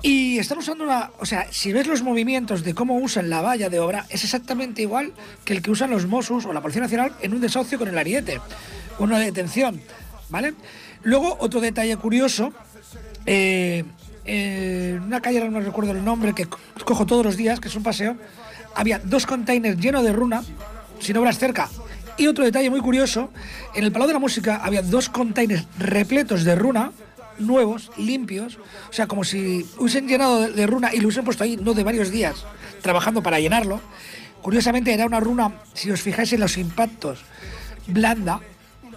Y 0.05 0.39
están 0.39 0.59
usando 0.59 0.85
una. 0.85 1.13
O 1.19 1.25
sea, 1.25 1.51
si 1.51 1.73
ves 1.73 1.87
los 1.87 2.03
movimientos 2.03 2.63
de 2.63 2.75
cómo 2.75 2.99
usan 2.99 3.31
la 3.31 3.41
valla 3.41 3.71
de 3.71 3.81
obra, 3.81 4.05
es 4.11 4.23
exactamente 4.23 4.83
igual 4.83 5.15
que 5.47 5.55
el 5.55 5.63
que 5.63 5.71
usan 5.71 5.89
los 5.89 6.07
Mossos 6.07 6.45
o 6.45 6.53
la 6.53 6.61
Policía 6.61 6.83
Nacional 6.83 7.15
en 7.23 7.33
un 7.33 7.41
desahucio 7.41 7.79
con 7.79 7.89
el 7.89 7.97
ariete, 7.97 8.39
una 8.99 9.19
detención. 9.19 9.81
¿Vale? 10.29 10.53
Luego, 11.05 11.39
otro 11.41 11.59
detalle 11.63 11.97
curioso. 11.97 12.53
Eh, 13.25 13.85
en 14.27 15.01
una 15.01 15.23
calle, 15.23 15.49
no 15.49 15.61
recuerdo 15.61 15.93
el 15.93 16.05
nombre, 16.05 16.35
que 16.35 16.49
cojo 16.85 17.07
todos 17.07 17.25
los 17.25 17.39
días, 17.39 17.59
que 17.59 17.69
es 17.69 17.75
un 17.75 17.83
paseo, 17.83 18.15
había 18.75 18.99
dos 18.99 19.25
containers 19.25 19.81
llenos 19.81 20.05
de 20.05 20.13
runa, 20.13 20.45
sin 20.99 21.17
obras 21.17 21.39
cerca. 21.39 21.71
Y 22.19 22.27
otro 22.27 22.45
detalle 22.45 22.69
muy 22.69 22.81
curioso, 22.81 23.31
en 23.75 23.85
el 23.85 23.91
Palau 23.91 24.07
de 24.07 24.13
la 24.13 24.21
Música 24.21 24.61
había 24.63 24.83
dos 24.83 25.09
containers 25.09 25.65
repletos 25.79 26.45
de 26.45 26.57
runa, 26.57 26.93
nuevos, 27.39 27.91
limpios, 27.97 28.59
o 28.89 28.93
sea, 28.93 29.07
como 29.07 29.25
si 29.25 29.67
hubiesen 29.79 30.09
llenado 30.09 30.49
de 30.49 30.67
runa 30.67 30.91
y 30.93 30.99
lo 30.99 31.07
hubiesen 31.07 31.25
puesto 31.25 31.45
ahí, 31.45 31.57
no 31.57 31.75
de 31.75 31.85
varios 31.85 32.11
días, 32.11 32.45
trabajando 32.83 33.23
para 33.23 33.41
llenarlo. 33.41 33.81
Curiosamente 34.43 34.93
era 34.93 35.07
una 35.07 35.21
runa, 35.21 35.53
si 35.73 35.91
os 35.91 36.03
fijáis 36.03 36.33
en 36.33 36.41
los 36.41 36.59
impactos, 36.59 37.25
blanda, 37.87 38.41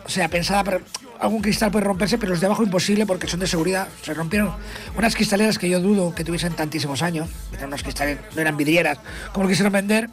o 0.05 0.09
sea, 0.09 0.29
pensada 0.29 0.63
para... 0.63 0.81
Algún 1.19 1.41
cristal 1.41 1.71
puede 1.71 1.83
romperse, 1.83 2.19
pero 2.19 2.31
los 2.31 2.41
de 2.41 2.45
abajo 2.45 2.61
imposible 2.61 3.07
porque 3.07 3.27
son 3.27 3.39
de 3.39 3.47
seguridad. 3.47 3.87
Se 4.03 4.13
rompieron 4.13 4.51
unas 4.95 5.15
cristaleras 5.15 5.57
que 5.57 5.67
yo 5.67 5.79
dudo 5.79 6.13
que 6.13 6.23
tuviesen 6.23 6.53
tantísimos 6.53 7.01
años. 7.01 7.27
Eran 7.53 7.69
unos 7.69 7.81
cristales, 7.81 8.19
no 8.35 8.41
eran 8.41 8.55
vidrieras, 8.55 8.99
como 9.33 9.45
lo 9.45 9.49
quisieron 9.49 9.73
vender. 9.73 10.11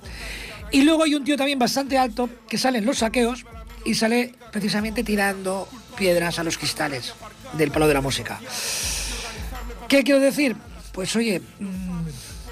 Y 0.71 0.81
luego 0.81 1.03
hay 1.05 1.15
un 1.15 1.23
tío 1.23 1.37
también 1.37 1.59
bastante 1.59 1.99
alto 1.99 2.31
que 2.49 2.57
sale 2.57 2.79
en 2.79 2.87
los 2.87 2.99
saqueos 2.99 3.45
y 3.85 3.95
sale 3.97 4.35
precisamente 4.51 5.05
tirando 5.05 5.69
piedras 5.95 6.39
a 6.39 6.43
los 6.43 6.57
cristales 6.57 7.13
del 7.57 7.71
palo 7.71 7.89
de 7.89 7.95
la 7.95 8.01
música. 8.01 8.41
¿Qué 9.89 10.03
quiero 10.03 10.21
decir? 10.21 10.57
Pues 10.93 11.15
oye, 11.17 11.41
mm, 11.59 12.07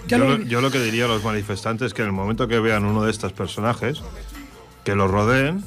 yo, 0.07 0.19
lo... 0.19 0.38
yo, 0.43 0.61
lo... 0.61 0.71
que 0.71 0.81
diría 0.81 1.05
a 1.05 1.09
los 1.09 1.25
manifestantes 1.25 1.88
es 1.88 1.95
que 1.95 2.03
en 2.03 2.09
el 2.09 2.12
momento 2.12 2.49
que 2.49 2.59
vean 2.59 2.85
uno 2.85 3.05
de 3.05 3.11
estos 3.11 3.33
personajes, 3.33 4.03
que 4.85 4.95
los 4.95 5.11
rodeen 5.11 5.65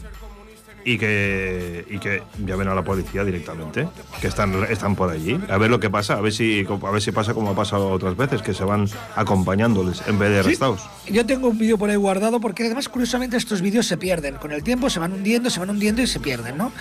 y 0.85 0.99
que, 0.99 1.83
y 1.89 1.97
que 1.97 2.21
llamen 2.45 2.67
a 2.67 2.75
la 2.75 2.83
policía 2.83 3.23
directamente, 3.23 3.87
que 4.21 4.27
están, 4.27 4.53
están 4.69 4.95
por 4.95 5.09
allí, 5.09 5.39
a 5.49 5.57
ver 5.57 5.71
lo 5.71 5.79
que 5.79 5.89
pasa, 5.89 6.13
a 6.13 6.21
ver 6.21 6.31
si, 6.31 6.65
a 6.69 6.91
ver 6.91 7.01
si 7.01 7.11
pasa 7.11 7.33
como 7.33 7.49
ha 7.49 7.55
pasado 7.55 7.89
otras 7.89 8.15
veces, 8.15 8.43
que 8.43 8.53
se 8.53 8.63
van 8.63 8.87
acompañándoles 9.15 10.03
en 10.07 10.19
vez 10.19 10.29
de 10.29 10.39
arrestados. 10.39 10.87
Yo 11.09 11.25
tengo 11.25 11.49
un 11.49 11.57
vídeo 11.57 11.79
por 11.79 11.89
ahí 11.89 11.95
guardado 11.95 12.39
porque 12.39 12.65
además 12.65 12.87
curiosamente 12.87 13.35
estos 13.35 13.61
vídeos 13.61 13.87
se 13.87 13.97
pierden, 13.97 14.35
con 14.35 14.51
el 14.51 14.63
tiempo 14.63 14.91
se 14.91 14.99
van 14.99 15.11
hundiendo, 15.11 15.49
se 15.49 15.59
van 15.59 15.71
hundiendo 15.71 16.03
y 16.03 16.07
se 16.07 16.19
pierden, 16.19 16.55
¿no? 16.55 16.71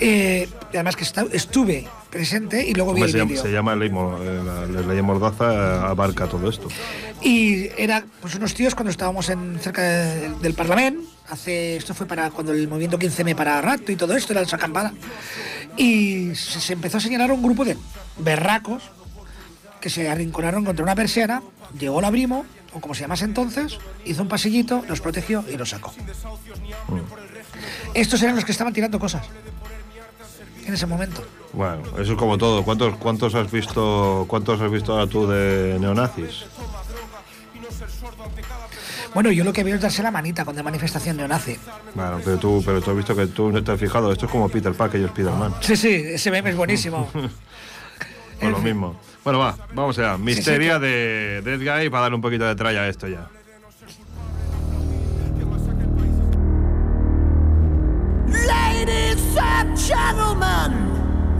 Eh, 0.00 0.48
además 0.70 0.96
que 0.96 1.04
estuve 1.04 1.86
presente 2.10 2.66
y 2.66 2.74
luego 2.74 2.92
vi 2.92 3.02
el 3.02 3.10
se, 3.10 3.24
vídeo. 3.24 3.40
se 3.40 3.52
llama 3.52 3.76
ley, 3.76 3.88
eh, 3.88 4.40
la 4.72 4.80
ley 4.80 5.00
Mordaza, 5.00 5.86
abarca 5.86 6.26
todo 6.26 6.50
esto. 6.50 6.66
Y 7.22 7.68
era 7.78 8.04
pues 8.20 8.34
unos 8.34 8.52
tíos 8.52 8.74
cuando 8.74 8.90
estábamos 8.90 9.28
en 9.28 9.60
cerca 9.60 9.82
del 9.82 10.54
Parlamento 10.54 11.13
esto 11.46 11.94
fue 11.94 12.06
para 12.06 12.30
cuando 12.30 12.52
el 12.52 12.68
movimiento 12.68 12.98
15M 12.98 13.34
para 13.34 13.60
rato 13.60 13.90
y 13.92 13.96
todo 13.96 14.16
esto 14.16 14.32
era 14.32 14.42
esa 14.42 14.56
acampada 14.56 14.92
y 15.76 16.34
se, 16.34 16.72
empezó 16.72 16.98
a 16.98 17.00
señalar 17.00 17.32
un 17.32 17.42
grupo 17.42 17.64
de 17.64 17.76
berracos 18.18 18.82
que 19.80 19.90
se 19.90 20.08
arrinconaron 20.08 20.64
contra 20.64 20.84
una 20.84 20.94
persiana 20.94 21.42
llegó 21.78 21.98
el 21.98 22.04
abrimo 22.04 22.46
o 22.72 22.80
como 22.80 22.94
se 22.94 23.02
llamase 23.02 23.24
entonces 23.24 23.78
hizo 24.04 24.22
un 24.22 24.28
pasillito 24.28 24.84
los 24.88 25.00
protegió 25.00 25.44
y 25.52 25.56
los 25.56 25.70
sacó. 25.70 25.92
Estos 27.94 28.22
eran 28.22 28.36
los 28.36 28.44
que 28.44 28.52
estaban 28.52 28.72
tirando 28.72 28.98
cosas 28.98 29.26
en 30.66 30.74
ese 30.74 30.86
momento. 30.86 31.22
Bueno 31.52 31.82
eso 31.98 32.12
es 32.12 32.18
como 32.18 32.38
todo. 32.38 32.64
Cuántos 32.64 32.96
cuántos 32.96 33.34
has 33.34 33.50
visto 33.50 34.24
cuántos 34.28 34.60
has 34.60 34.70
visto 34.70 34.92
ahora 34.92 35.06
tú 35.06 35.26
de 35.26 35.78
neonazis 35.80 36.46
bueno, 39.14 39.30
yo 39.30 39.44
lo 39.44 39.52
que 39.52 39.64
veo 39.64 39.76
es 39.76 39.80
darse 39.80 40.02
la 40.02 40.10
manita 40.10 40.44
cuando 40.44 40.60
hay 40.60 40.64
manifestación 40.64 41.16
neonazi. 41.16 41.56
Bueno, 41.94 42.20
pero 42.24 42.38
tú, 42.38 42.62
pero 42.64 42.80
tú 42.80 42.90
has 42.90 42.96
visto 42.96 43.16
que 43.16 43.26
tú 43.28 43.50
no 43.50 43.62
te 43.62 43.72
has 43.72 43.80
fijado, 43.80 44.12
esto 44.12 44.26
es 44.26 44.32
como 44.32 44.48
Peter 44.48 44.72
Parker 44.72 45.00
y 45.00 45.04
Spider-Man. 45.04 45.54
Sí, 45.60 45.76
sí, 45.76 45.88
ese 45.88 46.30
meme 46.30 46.50
es 46.50 46.56
buenísimo. 46.56 47.08
pues 48.40 48.52
lo 48.52 48.58
mismo. 48.58 48.96
Bueno, 49.24 49.38
va, 49.38 49.56
vamos 49.72 49.98
allá. 49.98 50.18
Misteria 50.18 50.78
de 50.78 51.40
Dead 51.42 51.58
Guy 51.58 51.88
para 51.88 52.02
darle 52.02 52.16
un 52.16 52.22
poquito 52.22 52.44
de 52.44 52.54
tralla 52.54 52.82
a 52.82 52.88
esto 52.88 53.08
ya. 53.08 53.28
Ladies 58.26 59.36
and 59.36 59.78
gentlemen, 59.78 60.72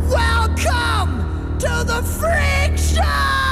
welcome 0.08 1.58
to 1.58 1.84
the 1.84 2.02
Freak 2.02 2.78
Show! 2.78 3.43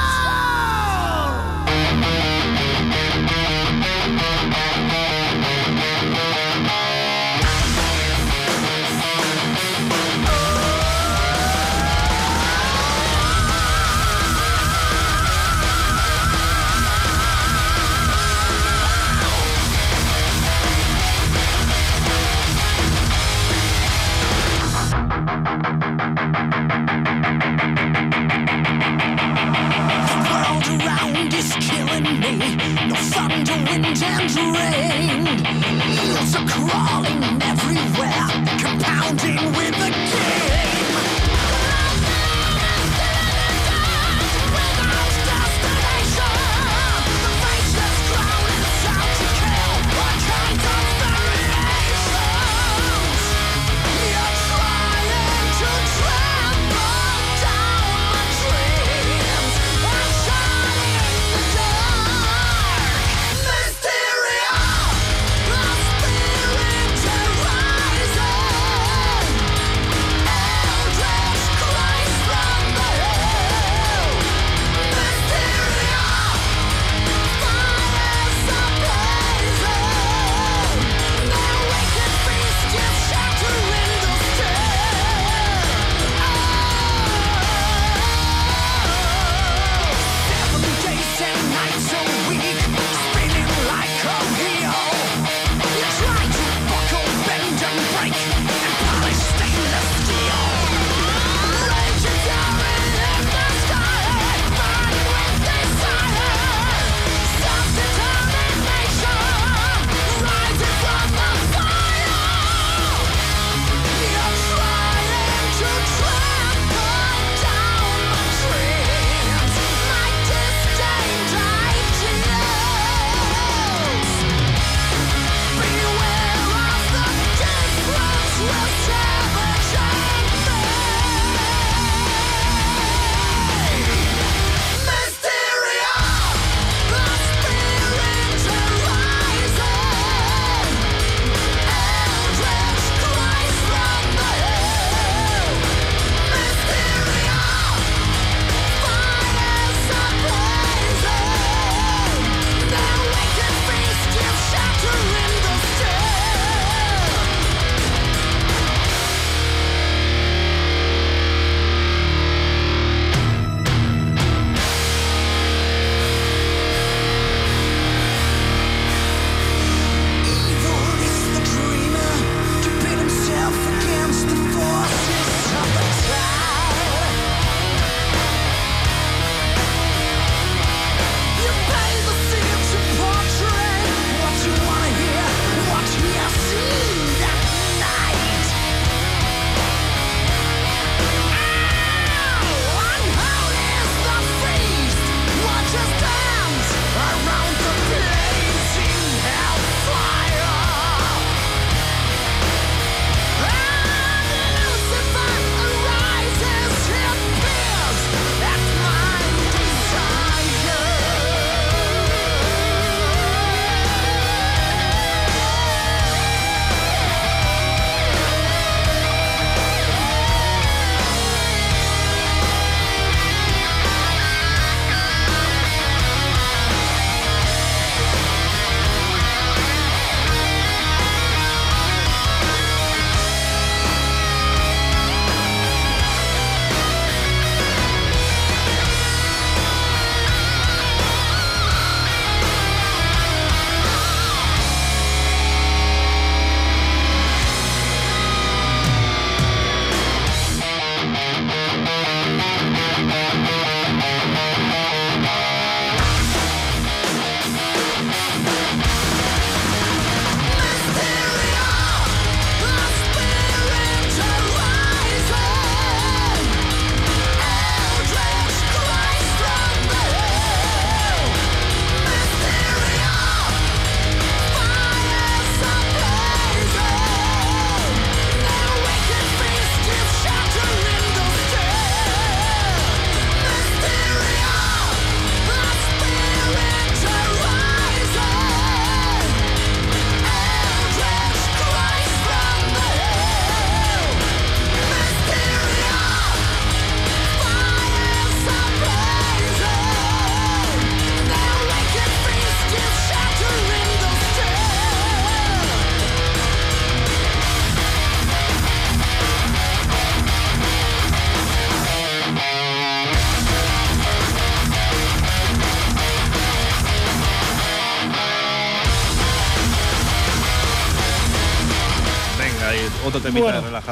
with 32.01 32.87
no 32.89 32.95
thunder, 32.95 33.53
wind, 33.69 33.85
and 33.85 34.35
rain. 34.55 35.27
Eels 36.05 36.35
are 36.35 36.47
crawling 36.47 37.41
everywhere, 37.41 38.27
compounding 38.59 39.45
with 39.53 39.75
the 39.77 39.89
game. 39.91 40.62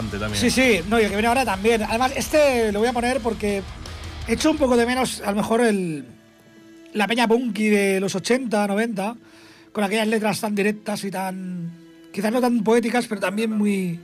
Relajante 0.02 0.18
también. 0.18 0.42
Sí, 0.42 0.50
sí, 0.50 0.82
no, 0.88 1.00
y 1.00 1.04
el 1.04 1.10
que 1.10 1.16
viene 1.16 1.28
ahora 1.28 1.46
también. 1.46 1.84
Además, 1.84 2.14
este 2.16 2.72
lo 2.72 2.80
voy 2.80 2.88
a 2.88 2.94
poner 2.94 3.20
porque 3.20 3.62
he 4.28 4.34
hecho 4.34 4.52
un 4.52 4.58
poco 4.58 4.76
de 4.78 4.86
menos, 4.86 5.22
a 5.22 5.32
lo 5.32 5.38
mejor, 5.38 5.62
el, 5.62 6.06
la 6.94 7.08
peña 7.08 7.28
punky 7.28 7.70
de 7.70 8.00
los 8.00 8.16
80, 8.16 8.68
90, 8.68 9.16
con 9.72 9.84
aquellas 9.84 10.08
letras 10.08 10.42
tan 10.42 10.56
directas 10.56 11.04
y 11.04 11.12
tan. 11.12 11.72
quizás 12.12 12.32
no 12.32 12.42
tan 12.42 12.64
poéticas, 12.64 13.08
pero 13.08 13.22
también 13.22 13.52
muy, 13.52 14.00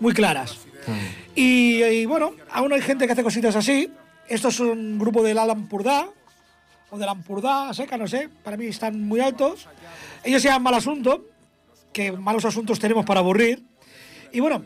muy 0.00 0.12
claras. 0.12 0.58
Y, 1.34 1.82
y 1.82 2.06
bueno, 2.06 2.32
aún 2.50 2.72
hay 2.72 2.80
gente 2.80 3.06
que 3.06 3.12
hace 3.12 3.22
cositas 3.22 3.54
así. 3.56 3.90
Esto 4.28 4.48
es 4.48 4.60
un 4.60 4.98
grupo 4.98 5.22
del 5.22 5.38
Alan 5.38 5.68
Purdá, 5.68 6.08
o 6.92 6.98
del 6.98 7.08
Ampurdá, 7.08 7.72
seca, 7.72 7.96
no 7.96 8.06
sé, 8.06 8.28
para 8.44 8.58
mí 8.58 8.66
están 8.66 9.00
muy 9.00 9.18
altos. 9.18 9.66
Ellos 10.22 10.42
se 10.42 10.48
llaman 10.48 10.64
Mal 10.64 10.74
Asunto, 10.74 11.24
que 11.90 12.12
malos 12.12 12.44
asuntos 12.44 12.78
tenemos 12.78 13.06
para 13.06 13.20
aburrir. 13.20 13.62
Y 14.30 14.40
bueno, 14.40 14.62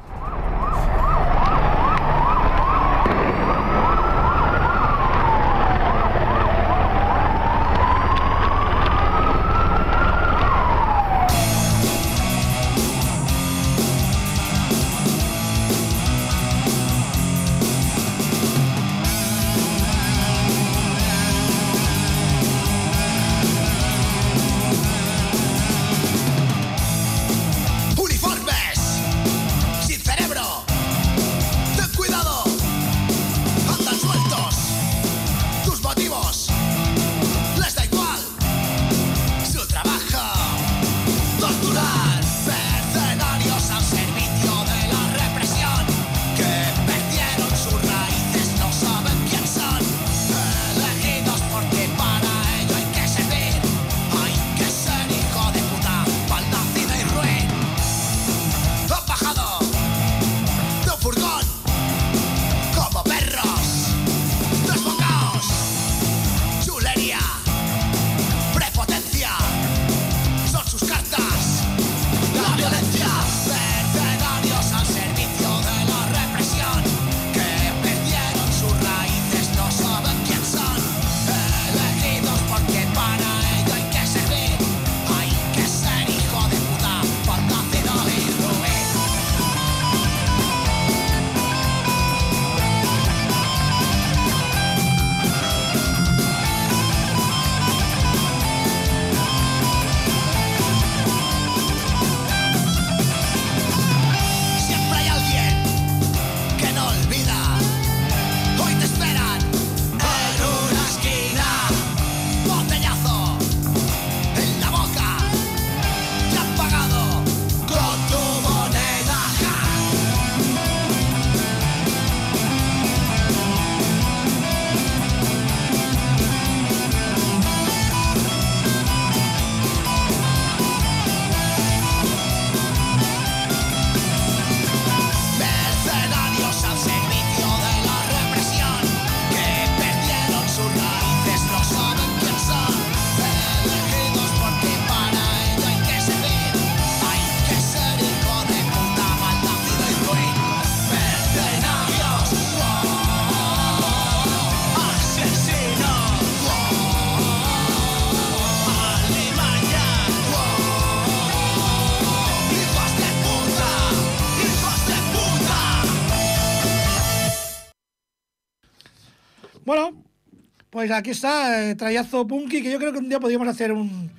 Pues 170.75 170.91
aquí 170.91 171.11
está, 171.11 171.69
eh, 171.69 171.75
trayazo 171.75 172.27
punky, 172.27 172.61
que 172.61 172.69
yo 172.69 172.77
creo 172.77 172.91
que 172.91 172.97
un 172.97 173.07
día 173.07 173.17
podríamos 173.17 173.47
hacer 173.47 173.71
un, 173.71 174.11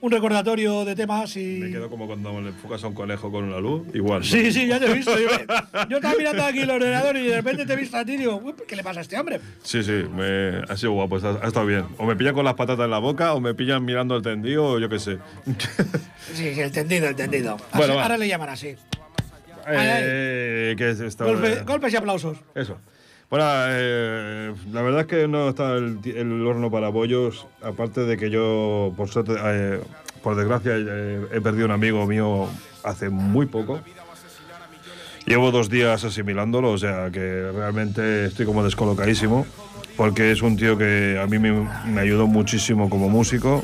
un 0.00 0.10
recordatorio 0.10 0.84
de 0.84 0.96
temas 0.96 1.36
y... 1.36 1.60
Me 1.60 1.70
quedo 1.70 1.88
como 1.88 2.08
cuando 2.08 2.40
le 2.40 2.48
enfocas 2.48 2.82
a 2.82 2.88
un 2.88 2.94
conejo 2.94 3.30
con 3.30 3.44
una 3.44 3.60
luz, 3.60 3.86
igual. 3.94 4.18
¿no? 4.18 4.26
Sí, 4.26 4.50
sí, 4.50 4.66
ya 4.66 4.80
te 4.80 4.86
he 4.86 4.94
visto. 4.94 5.16
Yo, 5.16 5.28
yo 5.88 5.96
estaba 5.98 6.14
mirando 6.18 6.42
aquí 6.42 6.58
el 6.62 6.70
ordenador 6.70 7.16
y 7.16 7.28
de 7.28 7.36
repente 7.36 7.64
te 7.64 7.74
he 7.74 7.76
visto 7.76 7.96
a 7.96 8.04
ti 8.04 8.14
y 8.14 8.16
digo, 8.16 8.40
"Uy, 8.42 8.54
¿qué 8.66 8.74
le 8.74 8.82
pasa 8.82 8.98
a 8.98 9.02
este 9.02 9.16
hombre? 9.20 9.38
Sí, 9.62 9.84
sí, 9.84 10.02
me, 10.12 10.62
ha 10.68 10.76
sido 10.76 10.90
guapo, 10.94 11.14
ha 11.14 11.46
estado 11.46 11.64
bien. 11.66 11.84
O 11.96 12.04
me 12.06 12.16
pillan 12.16 12.34
con 12.34 12.44
las 12.44 12.54
patatas 12.54 12.86
en 12.86 12.90
la 12.90 12.98
boca, 12.98 13.32
o 13.34 13.40
me 13.40 13.54
pillan 13.54 13.84
mirando 13.84 14.16
el 14.16 14.22
tendido, 14.22 14.64
o 14.64 14.78
yo 14.80 14.88
qué 14.88 14.98
sé. 14.98 15.18
Sí, 16.34 16.54
sí, 16.54 16.60
el 16.60 16.72
tendido, 16.72 17.06
el 17.08 17.14
tendido. 17.14 17.54
Así- 17.54 17.64
Bueno, 17.78 17.94
va. 17.94 18.02
ahora 18.02 18.18
le 18.18 18.26
llaman 18.26 18.48
así. 18.48 18.74
Eh, 19.68 20.74
que 20.76 20.90
es 20.90 20.98
esta- 21.00 21.24
Golpe- 21.24 21.64
golpes 21.64 21.92
y 21.92 21.96
aplausos. 21.96 22.36
Eso. 22.56 22.78
Bueno, 23.30 23.44
eh, 23.48 24.52
la 24.72 24.82
verdad 24.82 25.02
es 25.02 25.06
que 25.06 25.28
no 25.28 25.50
está 25.50 25.74
el, 25.76 26.00
el 26.04 26.44
horno 26.44 26.68
para 26.68 26.88
bollos, 26.88 27.46
aparte 27.62 28.00
de 28.00 28.16
que 28.16 28.28
yo, 28.28 28.92
por 28.96 29.08
suerte, 29.08 29.34
eh, 29.40 29.80
por 30.20 30.34
desgracia, 30.34 30.72
eh, 30.76 31.26
he 31.32 31.40
perdido 31.40 31.66
un 31.66 31.70
amigo 31.70 32.04
mío 32.08 32.48
hace 32.82 33.08
muy 33.08 33.46
poco. 33.46 33.78
Llevo 35.26 35.52
dos 35.52 35.70
días 35.70 36.02
asimilándolo, 36.02 36.72
o 36.72 36.78
sea 36.78 37.08
que 37.12 37.52
realmente 37.52 38.24
estoy 38.24 38.46
como 38.46 38.64
descolocadísimo, 38.64 39.46
porque 39.96 40.32
es 40.32 40.42
un 40.42 40.56
tío 40.56 40.76
que 40.76 41.16
a 41.22 41.28
mí 41.28 41.38
me, 41.38 41.68
me 41.86 42.00
ayudó 42.00 42.26
muchísimo 42.26 42.90
como 42.90 43.08
músico 43.08 43.62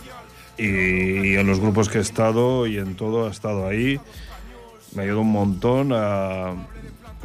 y, 0.57 1.33
y 1.33 1.35
en 1.35 1.47
los 1.49 1.59
grupos 1.59 1.89
que 1.89 1.99
he 1.99 2.03
estado 2.03 2.69
y 2.69 2.79
en 2.79 2.95
todo 2.95 3.27
ha 3.27 3.33
estado 3.33 3.67
ahí. 3.67 3.99
Me 4.95 5.03
ayudó 5.03 5.23
un 5.23 5.33
montón 5.33 5.91
a, 5.93 6.55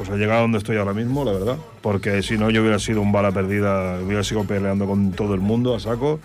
pues 0.02 0.10
a 0.10 0.16
llegar 0.16 0.38
a 0.38 0.40
donde 0.40 0.58
estoy 0.58 0.78
ahora 0.78 0.94
mismo, 0.94 1.24
la 1.24 1.30
verdad, 1.30 1.56
porque 1.80 2.24
si 2.24 2.36
no 2.36 2.50
yo 2.50 2.62
hubiera 2.62 2.80
sido 2.80 3.00
un 3.00 3.12
bala 3.12 3.30
perdida, 3.30 4.00
hubiera 4.00 4.24
sido 4.24 4.42
peleando 4.42 4.84
con 4.84 5.12
todo 5.12 5.34
el 5.34 5.40
mundo 5.40 5.76
a 5.76 5.80
saco 5.80 6.18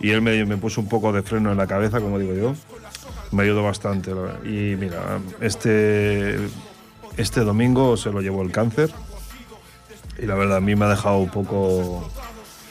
y 0.00 0.10
él 0.10 0.22
me, 0.22 0.44
me 0.44 0.56
puso 0.56 0.80
un 0.80 0.88
poco 0.88 1.12
de 1.12 1.22
freno 1.22 1.52
en 1.52 1.56
la 1.56 1.68
cabeza, 1.68 2.00
como 2.00 2.18
digo 2.18 2.34
yo. 2.34 2.54
Me 3.30 3.44
ayudó 3.44 3.62
bastante. 3.62 4.10
la 4.10 4.22
verdad. 4.22 4.44
Y 4.44 4.74
mira, 4.74 5.20
este, 5.40 6.36
este 7.16 7.40
domingo 7.42 7.96
se 7.96 8.10
lo 8.10 8.20
llevó 8.22 8.42
el 8.42 8.50
cáncer 8.50 8.90
y 10.20 10.26
la 10.26 10.34
verdad 10.34 10.56
a 10.56 10.60
mí 10.60 10.74
me 10.74 10.86
ha 10.86 10.88
dejado 10.88 11.18
un 11.18 11.30
poco 11.30 12.10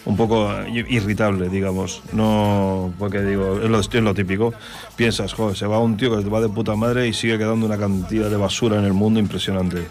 un 0.04 0.18
poco 0.18 0.52
irritable, 0.68 1.48
digamos. 1.48 2.02
No, 2.12 2.94
porque 3.00 3.22
digo, 3.22 3.62
es 3.62 3.70
lo, 3.70 3.80
es 3.80 3.94
lo 3.94 4.14
típico. 4.14 4.54
Piensas, 4.98 5.34
joder, 5.34 5.56
se 5.56 5.66
va 5.66 5.80
un 5.80 5.96
tío 5.96 6.22
que 6.22 6.30
va 6.30 6.42
de 6.42 6.50
puta 6.50 6.76
madre 6.76 7.08
y 7.08 7.14
sigue 7.14 7.38
quedando 7.38 7.66
una 7.66 7.78
cantidad 7.78 8.30
de 8.30 8.36
basura 8.38 8.78
en 8.78 8.84
el 8.84 8.94
mundo 8.94 9.22
impresionante. 9.22 9.88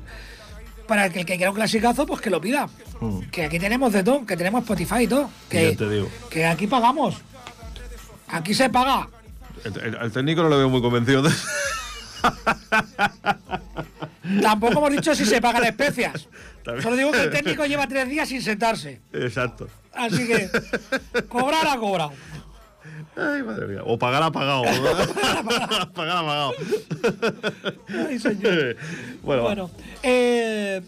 para 0.87 1.11
que 1.11 1.21
el 1.21 1.27
que 1.27 1.37
quiera 1.37 1.51
un 1.51 1.57
clasicazo, 1.57 2.07
pues 2.07 2.21
que 2.21 2.31
lo 2.31 2.41
pida. 2.41 2.69
Que 3.31 3.45
aquí 3.45 3.59
tenemos 3.59 3.93
de 3.93 4.03
todo, 4.03 4.27
que 4.27 4.37
tenemos 4.37 4.63
Spotify 4.63 5.05
y 5.05 5.07
todo. 5.07 5.31
Que, 5.49 5.73
Ya 5.73 5.79
te 5.79 5.89
digo. 5.89 6.09
que 6.31 6.47
aquí 6.47 6.67
pagamos. 6.67 7.17
Aquí 8.29 8.55
se 8.55 8.69
paga. 8.69 9.09
Al 10.01 10.13
técnico 10.13 10.43
no 10.43 10.49
lo 10.49 10.59
veo 10.59 10.69
muy 10.69 10.81
convencido 10.81 11.23
de 11.23 11.31
Tampoco 14.43 14.79
hemos 14.79 14.93
dicho 14.93 15.15
si 15.15 15.25
se 15.25 15.41
pagan 15.41 15.65
especias. 15.65 16.29
También. 16.65 16.83
Solo 16.83 16.97
digo 16.97 17.13
que 17.13 17.23
el 17.23 17.31
técnico 17.31 17.65
lleva 17.65 17.87
tres 17.87 18.09
días 18.09 18.29
sin 18.29 18.43
sentarse. 18.43 19.01
Exacto. 19.13 19.69
Así 19.93 20.27
que 20.27 20.51
cobrar 21.29 21.67
ha 21.67 21.79
cobrado. 21.79 22.13
Ay, 23.17 23.43
madre 23.43 23.67
mía. 23.67 23.83
O 23.85 23.99
pagar 23.99 24.23
ha 24.23 24.31
pagado. 24.31 24.63
pagar 25.43 25.83
ha 25.83 25.93
pagado. 25.93 26.53
Ay, 27.89 28.19
señor. 28.19 28.77
bueno. 29.23 29.43
Bueno, 29.43 29.71
eh, 30.03 30.83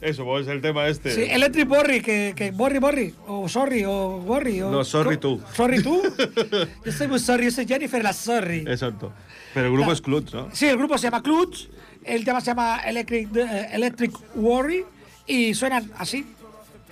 eso, 0.00 0.24
pues 0.24 0.46
el 0.48 0.60
tema 0.60 0.86
este. 0.88 1.10
sí, 1.10 1.22
Electric 1.30 1.66
Borry, 1.68 2.00
que, 2.00 2.34
que 2.36 2.50
Borry 2.50 2.78
Borry, 2.78 3.14
o 3.26 3.48
Sorry, 3.48 3.84
o 3.84 4.18
Borry. 4.20 4.60
O, 4.62 4.70
No, 4.70 4.84
sorry 4.84 5.16
tú. 5.16 5.40
Sorry 5.54 5.82
tú. 5.82 6.02
Yo 6.84 6.92
soy 6.92 7.08
muy 7.08 7.18
sorry, 7.18 7.44
yo 7.46 7.50
soy 7.50 7.66
Jennifer 7.66 8.02
la 8.02 8.12
Sorry. 8.12 8.58
Exacto. 8.66 9.12
Pero 9.54 9.66
el 9.66 9.72
grupo 9.72 9.88
La- 9.88 9.94
es 9.94 10.02
Clutch, 10.02 10.32
¿no? 10.34 10.48
Sí, 10.52 10.66
el 10.66 10.76
grupo 10.76 10.98
se 10.98 11.04
llama 11.04 11.22
Clutch, 11.22 11.68
el 12.04 12.24
tema 12.24 12.40
se 12.40 12.48
llama 12.48 12.80
Electric, 12.84 13.34
eh, 13.36 13.68
Electric 13.72 14.12
Worry 14.36 14.84
y 15.26 15.54
suenan 15.54 15.90
así. 15.98 16.26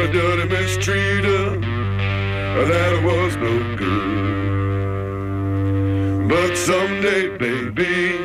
a 0.01 0.07
dirty 0.11 0.47
mistreater 0.49 1.61
that 2.71 3.03
was 3.03 3.35
no 3.35 3.75
good. 3.75 4.31
But 6.27 6.57
someday, 6.57 7.37
baby, 7.37 8.17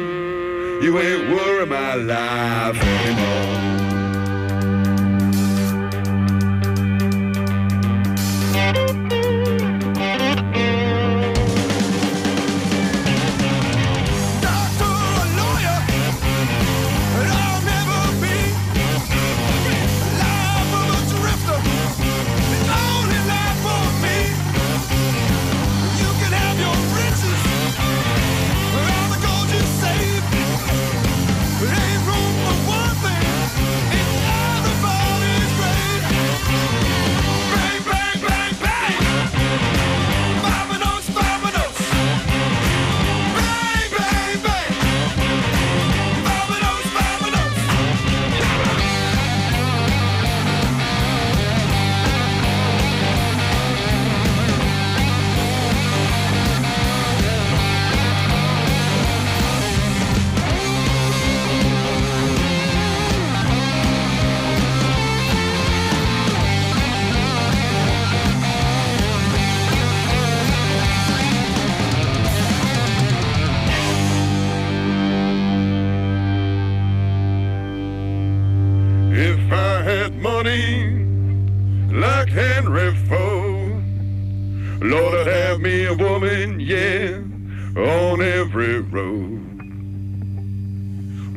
you 0.83 0.99
ain't 0.99 1.29
worry 1.29 1.67
my 1.67 1.95
life 1.97 2.83
anymore. 2.83 3.66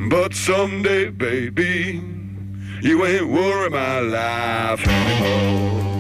But 0.10 0.34
someday, 0.34 1.10
baby, 1.10 2.02
you 2.82 3.06
ain't 3.06 3.28
worry 3.28 3.70
my 3.70 4.00
life 4.00 4.88
anymore. 4.88 5.99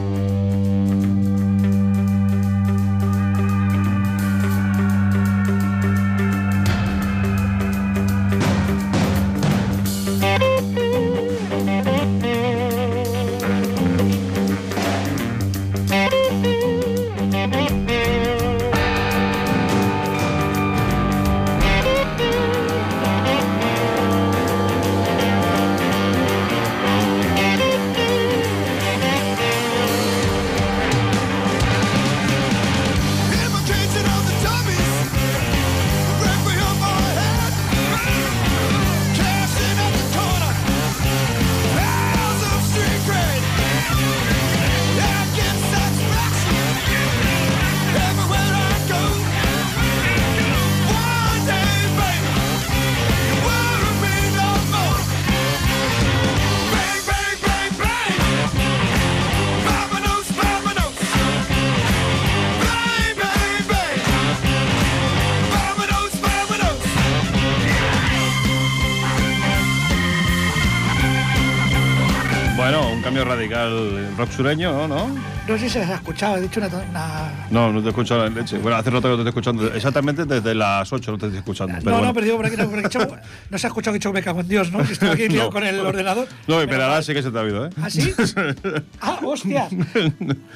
Sureño, 74.44 74.88
¿no? 74.88 75.10
No 75.10 75.58
sé 75.58 75.60
si 75.66 75.70
se 75.70 75.80
les 75.80 75.90
ha 75.90 75.96
escuchado, 75.96 76.38
he 76.38 76.42
dicho 76.42 76.62
una. 76.62 76.70
una- 76.70 77.48
No, 77.52 77.74
no 77.74 77.82
te 77.82 77.88
he 77.88 77.90
escuchado 77.90 78.24
la 78.24 78.30
leche. 78.30 78.58
Bueno, 78.58 78.78
hace 78.78 78.90
rato 78.90 79.02
que 79.02 79.10
no 79.10 79.16
te 79.16 79.22
estoy 79.24 79.30
escuchando. 79.42 79.68
Exactamente 79.76 80.24
desde 80.26 80.56
las 80.56 80.94
8 80.94 81.12
no 81.12 81.18
te 81.18 81.26
estoy 81.26 81.40
escuchando. 81.40 81.74
Pero 81.80 81.90
no, 81.90 81.92
bueno. 81.98 82.08
no, 82.08 82.14
pero 82.14 82.24
digo, 82.26 82.38
por 82.38 82.46
aquí 82.46 82.56
no, 82.56 82.64
porque 82.70 82.80
he 82.80 82.84
dicho- 82.84 83.18
no 83.50 83.58
se 83.58 83.68
ha 83.68 83.70
escuchado 83.70 83.92
que 83.92 83.98
he 83.98 84.00
dicho 84.00 84.14
me 84.14 84.24
cago 84.24 84.40
en 84.40 84.48
Dios, 84.48 84.72
¿no? 84.72 84.78
Que 84.86 84.94
estoy 84.94 85.10
aquí 85.10 85.28
No. 85.36 85.50
con 85.50 85.66
el 85.66 85.78
ordenador. 85.82 86.26
No, 86.48 86.58
pero 86.70 86.84
ahora 86.86 87.02
sí 87.04 87.14
que 87.14 87.22
se 87.22 87.32
te 87.32 87.38
ha 87.38 87.42
oído, 87.42 87.66
¿eh? 87.66 87.70
¿Ah, 87.82 87.90
sí? 87.90 88.14
ah, 89.02 89.20
hostias. 89.26 89.74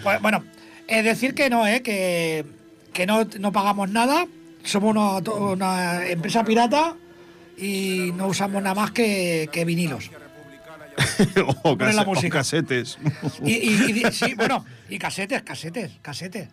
Pues, 0.01 0.21
bueno, 0.21 0.45
es 0.87 1.03
decir 1.03 1.35
que 1.35 1.49
no, 1.49 1.67
¿eh? 1.67 1.81
Que, 1.81 2.45
que 2.93 3.05
no, 3.05 3.25
no 3.39 3.51
pagamos 3.51 3.89
nada, 3.89 4.27
somos 4.63 4.91
una, 4.95 5.17
una 5.51 6.07
empresa 6.07 6.45
pirata 6.45 6.93
y 7.57 8.13
no 8.15 8.27
usamos 8.27 8.63
nada 8.63 8.75
más 8.75 8.91
que, 8.91 9.49
que 9.51 9.65
vinilos. 9.65 10.09
o, 11.63 11.75
la 11.77 12.01
o 12.03 12.29
casetes. 12.29 12.97
Y, 13.43 13.51
y- 13.53 14.03
y- 14.07 14.11
sí, 14.11 14.33
bueno, 14.35 14.65
y 14.89 14.97
casetes, 14.99 15.41
casetes, 15.43 15.91
casetes. 16.01 16.47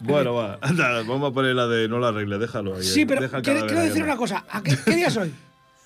bueno, 0.00 0.34
va. 0.34 0.58
Anda, 0.60 1.02
vamos 1.02 1.30
a 1.30 1.34
poner 1.34 1.54
la 1.54 1.66
de 1.66 1.88
no 1.88 1.98
la 1.98 2.08
arregle, 2.08 2.38
déjalo 2.38 2.76
ahí. 2.76 2.82
Sí, 2.82 3.06
pero 3.06 3.20
Deja 3.22 3.40
quiero, 3.42 3.66
quiero 3.66 3.82
decir 3.82 4.02
una 4.02 4.16
cosa. 4.16 4.44
¿A 4.50 4.62
qué, 4.62 4.76
qué 4.84 4.96
día 4.96 5.08
es 5.08 5.16
hoy? 5.16 5.32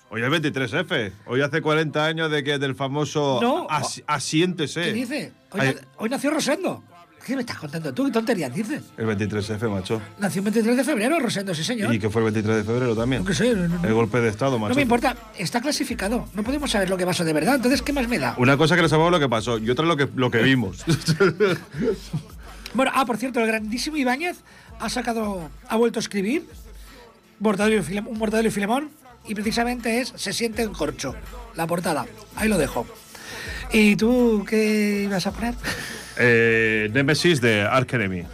Hoy 0.09 0.21
es 0.23 0.29
23F. 0.29 1.11
Hoy 1.25 1.41
hace 1.41 1.61
40 1.61 2.05
años 2.05 2.31
de 2.31 2.41
que 2.41 2.57
del 2.59 2.75
famoso 2.75 3.39
No. 3.41 3.67
asi- 3.69 4.03
asiéntese. 4.07 4.81
¿Qué 4.83 4.93
dice? 4.93 5.33
Hoy, 5.51 5.59
Ay, 5.61 5.73
na- 5.75 5.81
hoy 5.97 6.09
nació 6.09 6.29
Rosendo. 6.31 6.81
¿Qué 7.27 7.35
me 7.35 7.41
estás 7.41 7.57
contando 7.57 7.93
tú? 7.93 8.05
¿Qué 8.05 8.11
tonterías 8.11 8.53
dices? 8.55 8.81
el 8.95 9.05
23F, 9.05 9.69
macho. 9.69 10.01
Nació 10.17 10.39
el 10.39 10.45
23 10.45 10.77
de 10.77 10.83
febrero, 10.85 11.19
Rosendo, 11.19 11.53
sí, 11.53 11.61
señor. 11.61 11.93
Y 11.93 11.99
que 11.99 12.09
fue 12.09 12.21
el 12.21 12.31
23 12.31 12.57
de 12.57 12.63
febrero 12.63 12.95
también. 12.95 13.23
No 13.23 13.27
que 13.27 13.33
sé, 13.35 13.53
no- 13.53 13.67
no- 13.67 13.83
El 13.85 13.93
golpe 13.93 14.21
de 14.21 14.29
Estado, 14.29 14.57
macho. 14.57 14.69
No 14.69 14.75
me 14.75 14.83
importa, 14.83 15.13
está 15.37 15.59
clasificado. 15.59 16.29
No 16.33 16.43
podemos 16.43 16.71
saber 16.71 16.89
lo 16.89 16.95
que 16.95 17.05
pasó 17.05 17.25
de 17.25 17.33
verdad. 17.33 17.55
Entonces, 17.55 17.81
¿qué 17.81 17.91
más 17.91 18.07
me 18.07 18.17
da? 18.17 18.33
Una 18.37 18.55
cosa 18.55 18.77
que 18.77 18.81
no 18.81 18.87
sabemos 18.87 19.11
lo 19.11 19.19
que 19.19 19.27
pasó 19.27 19.57
y 19.57 19.69
otra 19.69 19.85
lo 19.85 19.97
que, 19.97 20.07
lo 20.15 20.31
que 20.31 20.41
vimos. 20.41 20.85
Bueno, 22.73 22.91
ah, 22.93 23.05
por 23.05 23.17
cierto, 23.17 23.39
el 23.39 23.47
grandísimo 23.47 23.97
Ibáñez 23.97 24.37
ha 24.79 24.89
sacado, 24.89 25.49
ha 25.67 25.75
vuelto 25.77 25.99
a 25.99 26.01
escribir 26.01 26.47
Mortadelo 27.39 27.81
y 27.89 27.97
un 27.97 28.17
Mortadelo 28.17 28.49
y 28.49 28.51
Filemón 28.51 28.89
y 29.25 29.33
precisamente 29.35 29.99
es 30.01 30.13
Se 30.15 30.31
siente 30.33 30.61
en 30.63 30.73
corcho, 30.73 31.15
la 31.55 31.65
portada. 31.65 32.05
Ahí 32.35 32.47
lo 32.49 32.57
dejo. 32.57 32.85
¿Y 33.71 33.95
tú 33.95 34.45
qué 34.47 35.03
ibas 35.05 35.25
a 35.27 35.31
poner? 35.31 35.55
Eh, 36.19 36.89
Nemesis 36.93 37.41
de 37.41 37.61
Ark 37.61 37.93
Enemy. 37.93 38.25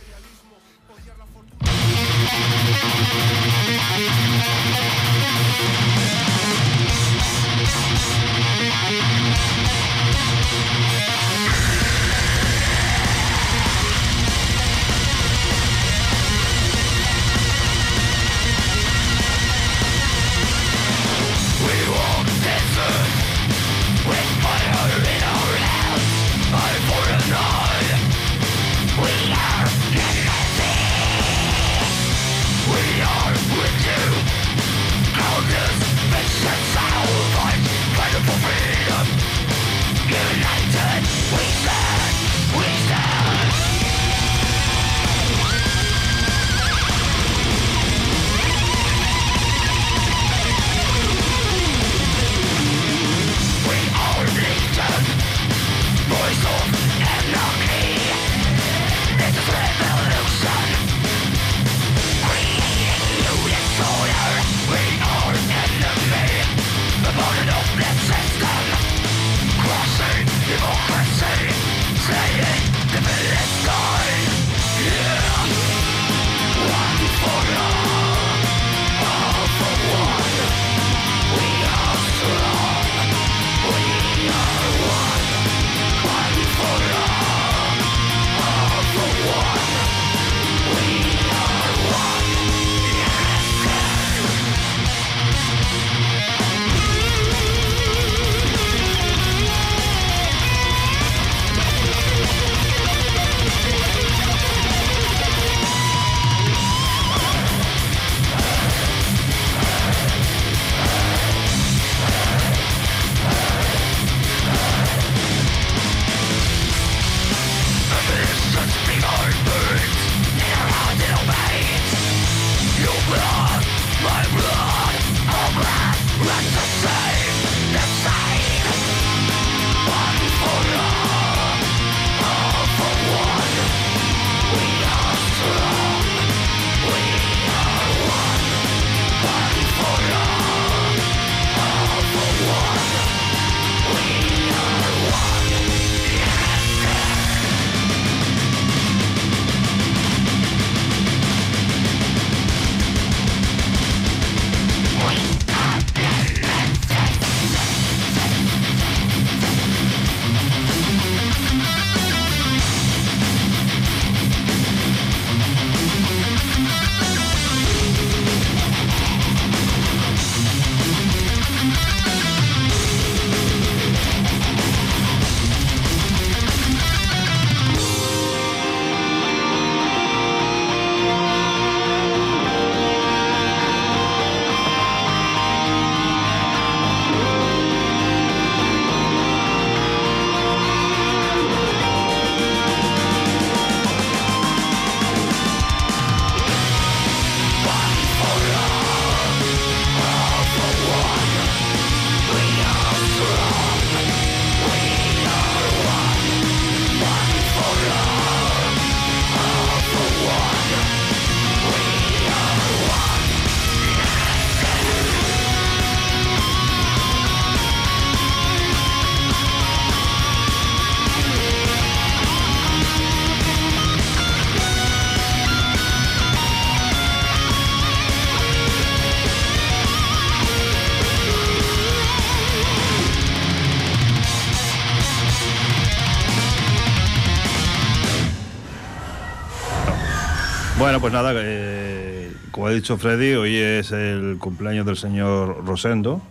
Bueno, 240.94 241.02
pues 241.02 241.14
nada, 241.14 241.34
eh, 241.38 242.32
como 242.52 242.68
ha 242.68 242.70
dicho 242.70 243.00
Freddy, 243.00 243.34
hoy 243.34 243.58
es 243.58 243.92
el 243.92 244.38
cumpleaños 244.40 244.86
del 244.86 244.96
señor 244.96 245.66
Rosendo. 245.66 246.22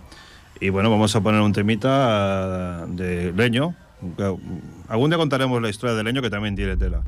Y 0.61 0.69
bueno, 0.69 0.89
vamos 0.89 1.17
a 1.17 1.21
poner 1.21 1.41
un 1.41 1.53
temita 1.53 2.87
de 2.87 3.33
leño. 3.33 3.75
Algún 4.87 5.11
día 5.11 5.19
contaremos 5.19 5.61
la 5.61 5.69
historia 5.69 5.97
de 5.97 6.05
leño 6.05 6.23
que 6.23 6.31
también 6.31 6.55
tiene 6.55 6.77
tela. 6.77 7.03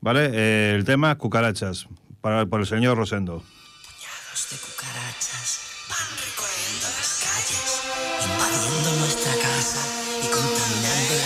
¿Vale? 0.00 0.30
Eh, 0.32 0.76
el 0.76 0.84
tema 0.84 1.18
cucarachas, 1.18 1.88
para, 2.20 2.46
por 2.46 2.60
el 2.60 2.66
señor 2.68 2.96
Rosendo. 2.96 3.42
Puñados 3.42 4.48
de 4.52 4.56
cucarachas 4.58 5.62
van 5.90 6.14
recorriendo 6.14 6.86
las 6.96 7.26
calles, 7.26 7.82
invadiendo 8.22 8.90
nuestra 9.00 9.32
casa 9.42 9.82
y 10.22 10.28
contaminando 10.30 11.14
el 11.16 11.22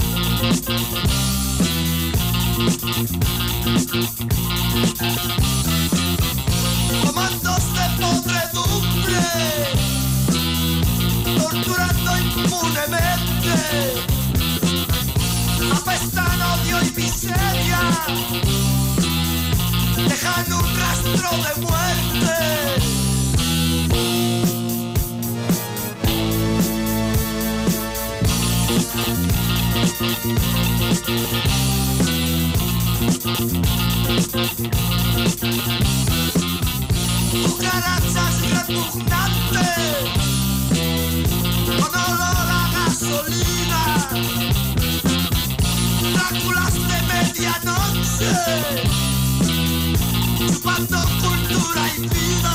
aire. 0.00 0.21
Comandos 7.04 7.62
de 7.74 7.86
podredumbre, 8.00 9.22
torturando 11.38 12.10
impunemente, 12.18 13.54
apestan 15.76 16.42
odio 16.42 16.76
y 16.82 16.90
miseria, 16.90 17.80
dejan 20.08 20.52
un 20.52 20.66
rastro 20.76 21.30
de 21.36 21.52
muerte. 21.60 22.81
Cucarachas 37.42 38.36
repugnantes, 38.52 39.66
con 41.66 41.90
olor 41.90 42.48
a 42.48 42.70
gasolina, 42.72 43.82
Dráculas 46.14 46.74
de 46.74 46.98
medianoche, 47.10 48.32
chupando 50.38 50.98
cultura 51.20 51.82
y 51.96 51.98
vida. 52.02 52.54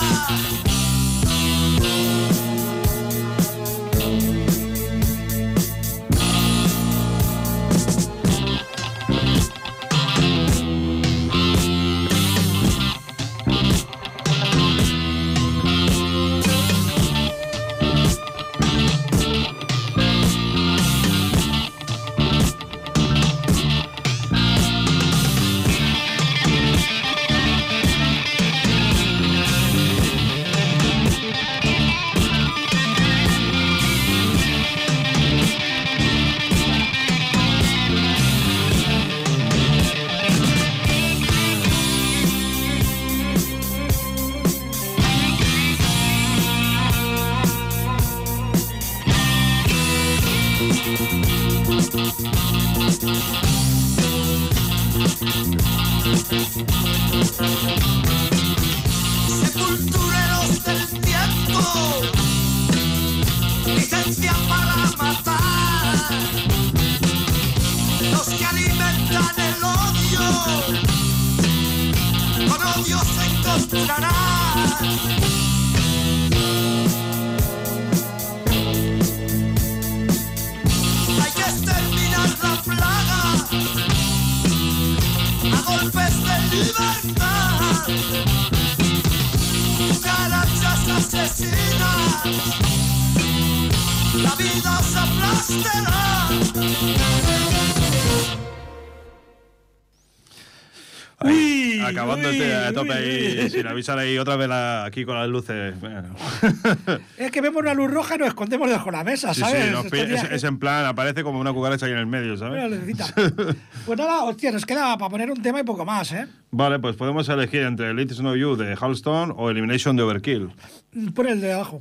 A 102.82 102.84
tope 102.84 102.94
ahí, 102.94 103.50
sin 103.50 103.68
avisar 103.68 103.98
ahí 104.00 104.18
otra 104.18 104.36
vez 104.36 104.48
la- 104.48 104.86
aquí 104.86 105.06
con 105.06 105.16
las 105.16 105.28
luces. 105.28 105.80
Bueno. 105.80 106.10
Es 107.18 107.32
que 107.32 107.42
vemos 107.42 107.62
una 107.62 107.74
luz 107.74 107.92
roja 107.92 108.16
y 108.16 108.18
nos 108.20 108.28
escondemos 108.30 108.68
debajo 108.68 108.86
de 108.86 108.98
la 108.98 109.04
mesa, 109.04 109.34
Sí, 109.34 109.42
¿sabes? 109.42 109.66
sí, 109.66 109.72
nos 109.72 109.92
días 109.92 110.24
es, 110.24 110.30
que- 110.30 110.36
es 110.36 110.44
en 110.44 110.60
plan, 110.60 110.86
aparece 110.86 111.24
como 111.24 111.40
una 111.40 111.52
cucaracha 111.54 111.86
ahí 111.86 111.92
en 111.92 111.98
el 112.00 112.08
medio, 112.08 112.38
¿sabes? 112.38 112.70
lucecita. 112.70 113.06
Pues 113.86 113.98
nada, 113.98 114.24
hostia, 114.24 114.52
nos 114.52 114.66
queda 114.66 114.98
para 114.98 115.10
poner 115.10 115.32
un 115.32 115.42
tema 115.42 115.60
y 115.60 115.64
poco 115.64 115.86
más, 115.86 116.12
¿eh? 116.12 116.28
Vale, 116.52 116.80
pues 116.80 116.96
podemos 116.96 117.28
elegir 117.30 117.62
entre 117.62 117.94
Let 117.94 118.04
It 118.04 118.18
Know 118.18 118.36
You 118.36 118.56
de 118.56 118.76
Halston 118.80 119.34
o 119.38 119.50
Elimination 119.50 119.96
de 119.96 120.04
Overkill. 120.04 120.50
Mm, 120.94 121.08
Pon 121.10 121.28
el 121.28 121.40
de 121.42 121.54
abajo. 121.54 121.80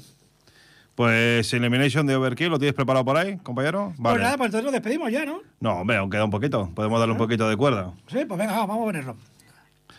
Pues 0.94 1.52
Elimination 1.52 2.06
de 2.06 2.16
Overkill, 2.16 2.48
¿lo 2.48 2.58
tienes 2.58 2.74
preparado 2.74 3.04
por 3.04 3.18
ahí, 3.18 3.36
compañero? 3.38 3.88
Pues 3.88 3.98
Vale. 4.00 4.22
nada, 4.22 4.36
pues 4.38 4.46
entonces 4.46 4.64
nos 4.64 4.72
despedimos 4.72 5.12
ya, 5.12 5.26
¿no? 5.26 5.40
No, 5.60 5.72
hombre, 5.80 5.98
aún 5.98 6.08
queda 6.08 6.24
un 6.24 6.30
poquito. 6.30 6.70
Podemos 6.74 6.98
darle 6.98 7.12
un 7.12 7.18
poquito 7.18 7.46
de 7.50 7.56
cuerda. 7.56 7.92
Sí, 8.06 8.20
pues 8.26 8.38
venga, 8.38 8.52
va, 8.54 8.60
vamos 8.66 8.82
a 8.82 8.84
ponerlo. 8.86 9.16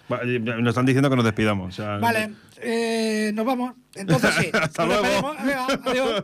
Nos 0.10 0.70
están 0.70 0.86
diciendo 0.86 1.10
que 1.10 1.16
nos 1.16 1.26
despidamos. 1.26 1.74
o 1.74 1.84
sea, 1.84 1.98
Vale, 1.98 2.32
eh, 2.62 3.32
nos 3.34 3.46
vamos. 3.46 3.74
Entonces 3.96 4.34
sí. 4.36 4.50
Hasta 4.54 4.86
nos 4.86 5.02
luego. 5.02 5.34
adiós. 5.86 6.24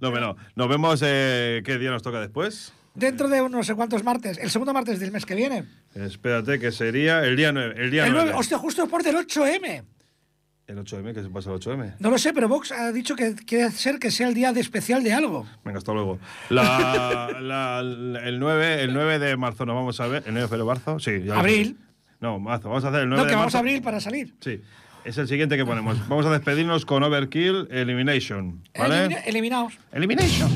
No, 0.00 0.10
bueno, 0.10 0.36
nos 0.56 0.68
vemos 0.68 1.00
eh, 1.04 1.62
qué 1.64 1.78
día 1.78 1.90
nos 1.90 2.02
toca 2.02 2.20
después. 2.20 2.72
Dentro 2.94 3.28
de 3.28 3.40
unos 3.40 3.52
no 3.52 3.62
sé 3.62 3.74
cuántos 3.74 4.04
martes, 4.04 4.36
el 4.38 4.50
segundo 4.50 4.74
martes 4.74 5.00
del 5.00 5.12
mes 5.12 5.24
que 5.24 5.34
viene. 5.34 5.64
Espérate, 5.94 6.58
que 6.58 6.72
sería 6.72 7.24
el 7.24 7.36
día 7.36 7.52
9. 7.52 7.74
El 7.78 7.90
día 7.90 8.04
El 8.06 8.12
9. 8.12 8.24
9, 8.32 8.38
hostia, 8.40 8.58
justo 8.58 8.82
después 8.82 9.04
del 9.04 9.16
8M. 9.16 9.84
El 10.66 10.78
8M, 10.78 11.14
¿qué 11.14 11.22
se 11.22 11.28
pasa 11.28 11.50
el 11.52 11.58
8M? 11.58 11.94
No 11.98 12.10
lo 12.10 12.18
sé, 12.18 12.32
pero 12.32 12.48
Vox 12.48 12.70
ha 12.72 12.92
dicho 12.92 13.16
que 13.16 13.34
quiere 13.34 13.64
hacer 13.64 13.98
que 13.98 14.10
sea 14.10 14.28
el 14.28 14.34
día 14.34 14.52
de 14.52 14.60
especial 14.60 15.02
de 15.02 15.12
algo. 15.12 15.46
Venga, 15.64 15.78
hasta 15.78 15.92
luego. 15.92 16.18
La, 16.50 17.30
la- 17.40 17.80
el, 17.80 18.38
9, 18.38 18.82
el 18.82 18.92
9 18.92 19.18
de 19.18 19.36
marzo 19.36 19.64
nos 19.66 19.74
vamos 19.74 19.98
a 20.00 20.06
ver. 20.06 20.22
¿El 20.26 20.34
9 20.34 20.56
de 20.56 20.64
marzo? 20.64 20.98
Sí. 20.98 21.22
ya 21.24 21.38
Abril. 21.38 21.78
No, 22.22 22.38
marzo. 22.38 22.68
Vamos 22.70 22.84
a 22.84 22.88
hacer 22.88 23.02
el 23.02 23.08
9 23.10 23.18
No, 23.20 23.24
de 23.24 23.28
que 23.30 23.34
vamos 23.34 23.46
marzo. 23.52 23.58
a 23.58 23.60
abrir 23.60 23.82
para 23.82 24.00
salir. 24.00 24.32
Sí. 24.40 24.60
Es 25.04 25.18
el 25.18 25.26
siguiente 25.26 25.56
que 25.56 25.66
ponemos. 25.66 26.08
Vamos 26.08 26.24
a 26.24 26.30
despedirnos 26.30 26.86
con 26.86 27.02
Overkill 27.02 27.66
Elimination. 27.72 28.62
¿Vale? 28.78 29.06
Elimina- 29.06 29.20
eliminaos. 29.26 29.74
Elimination. 29.92 30.48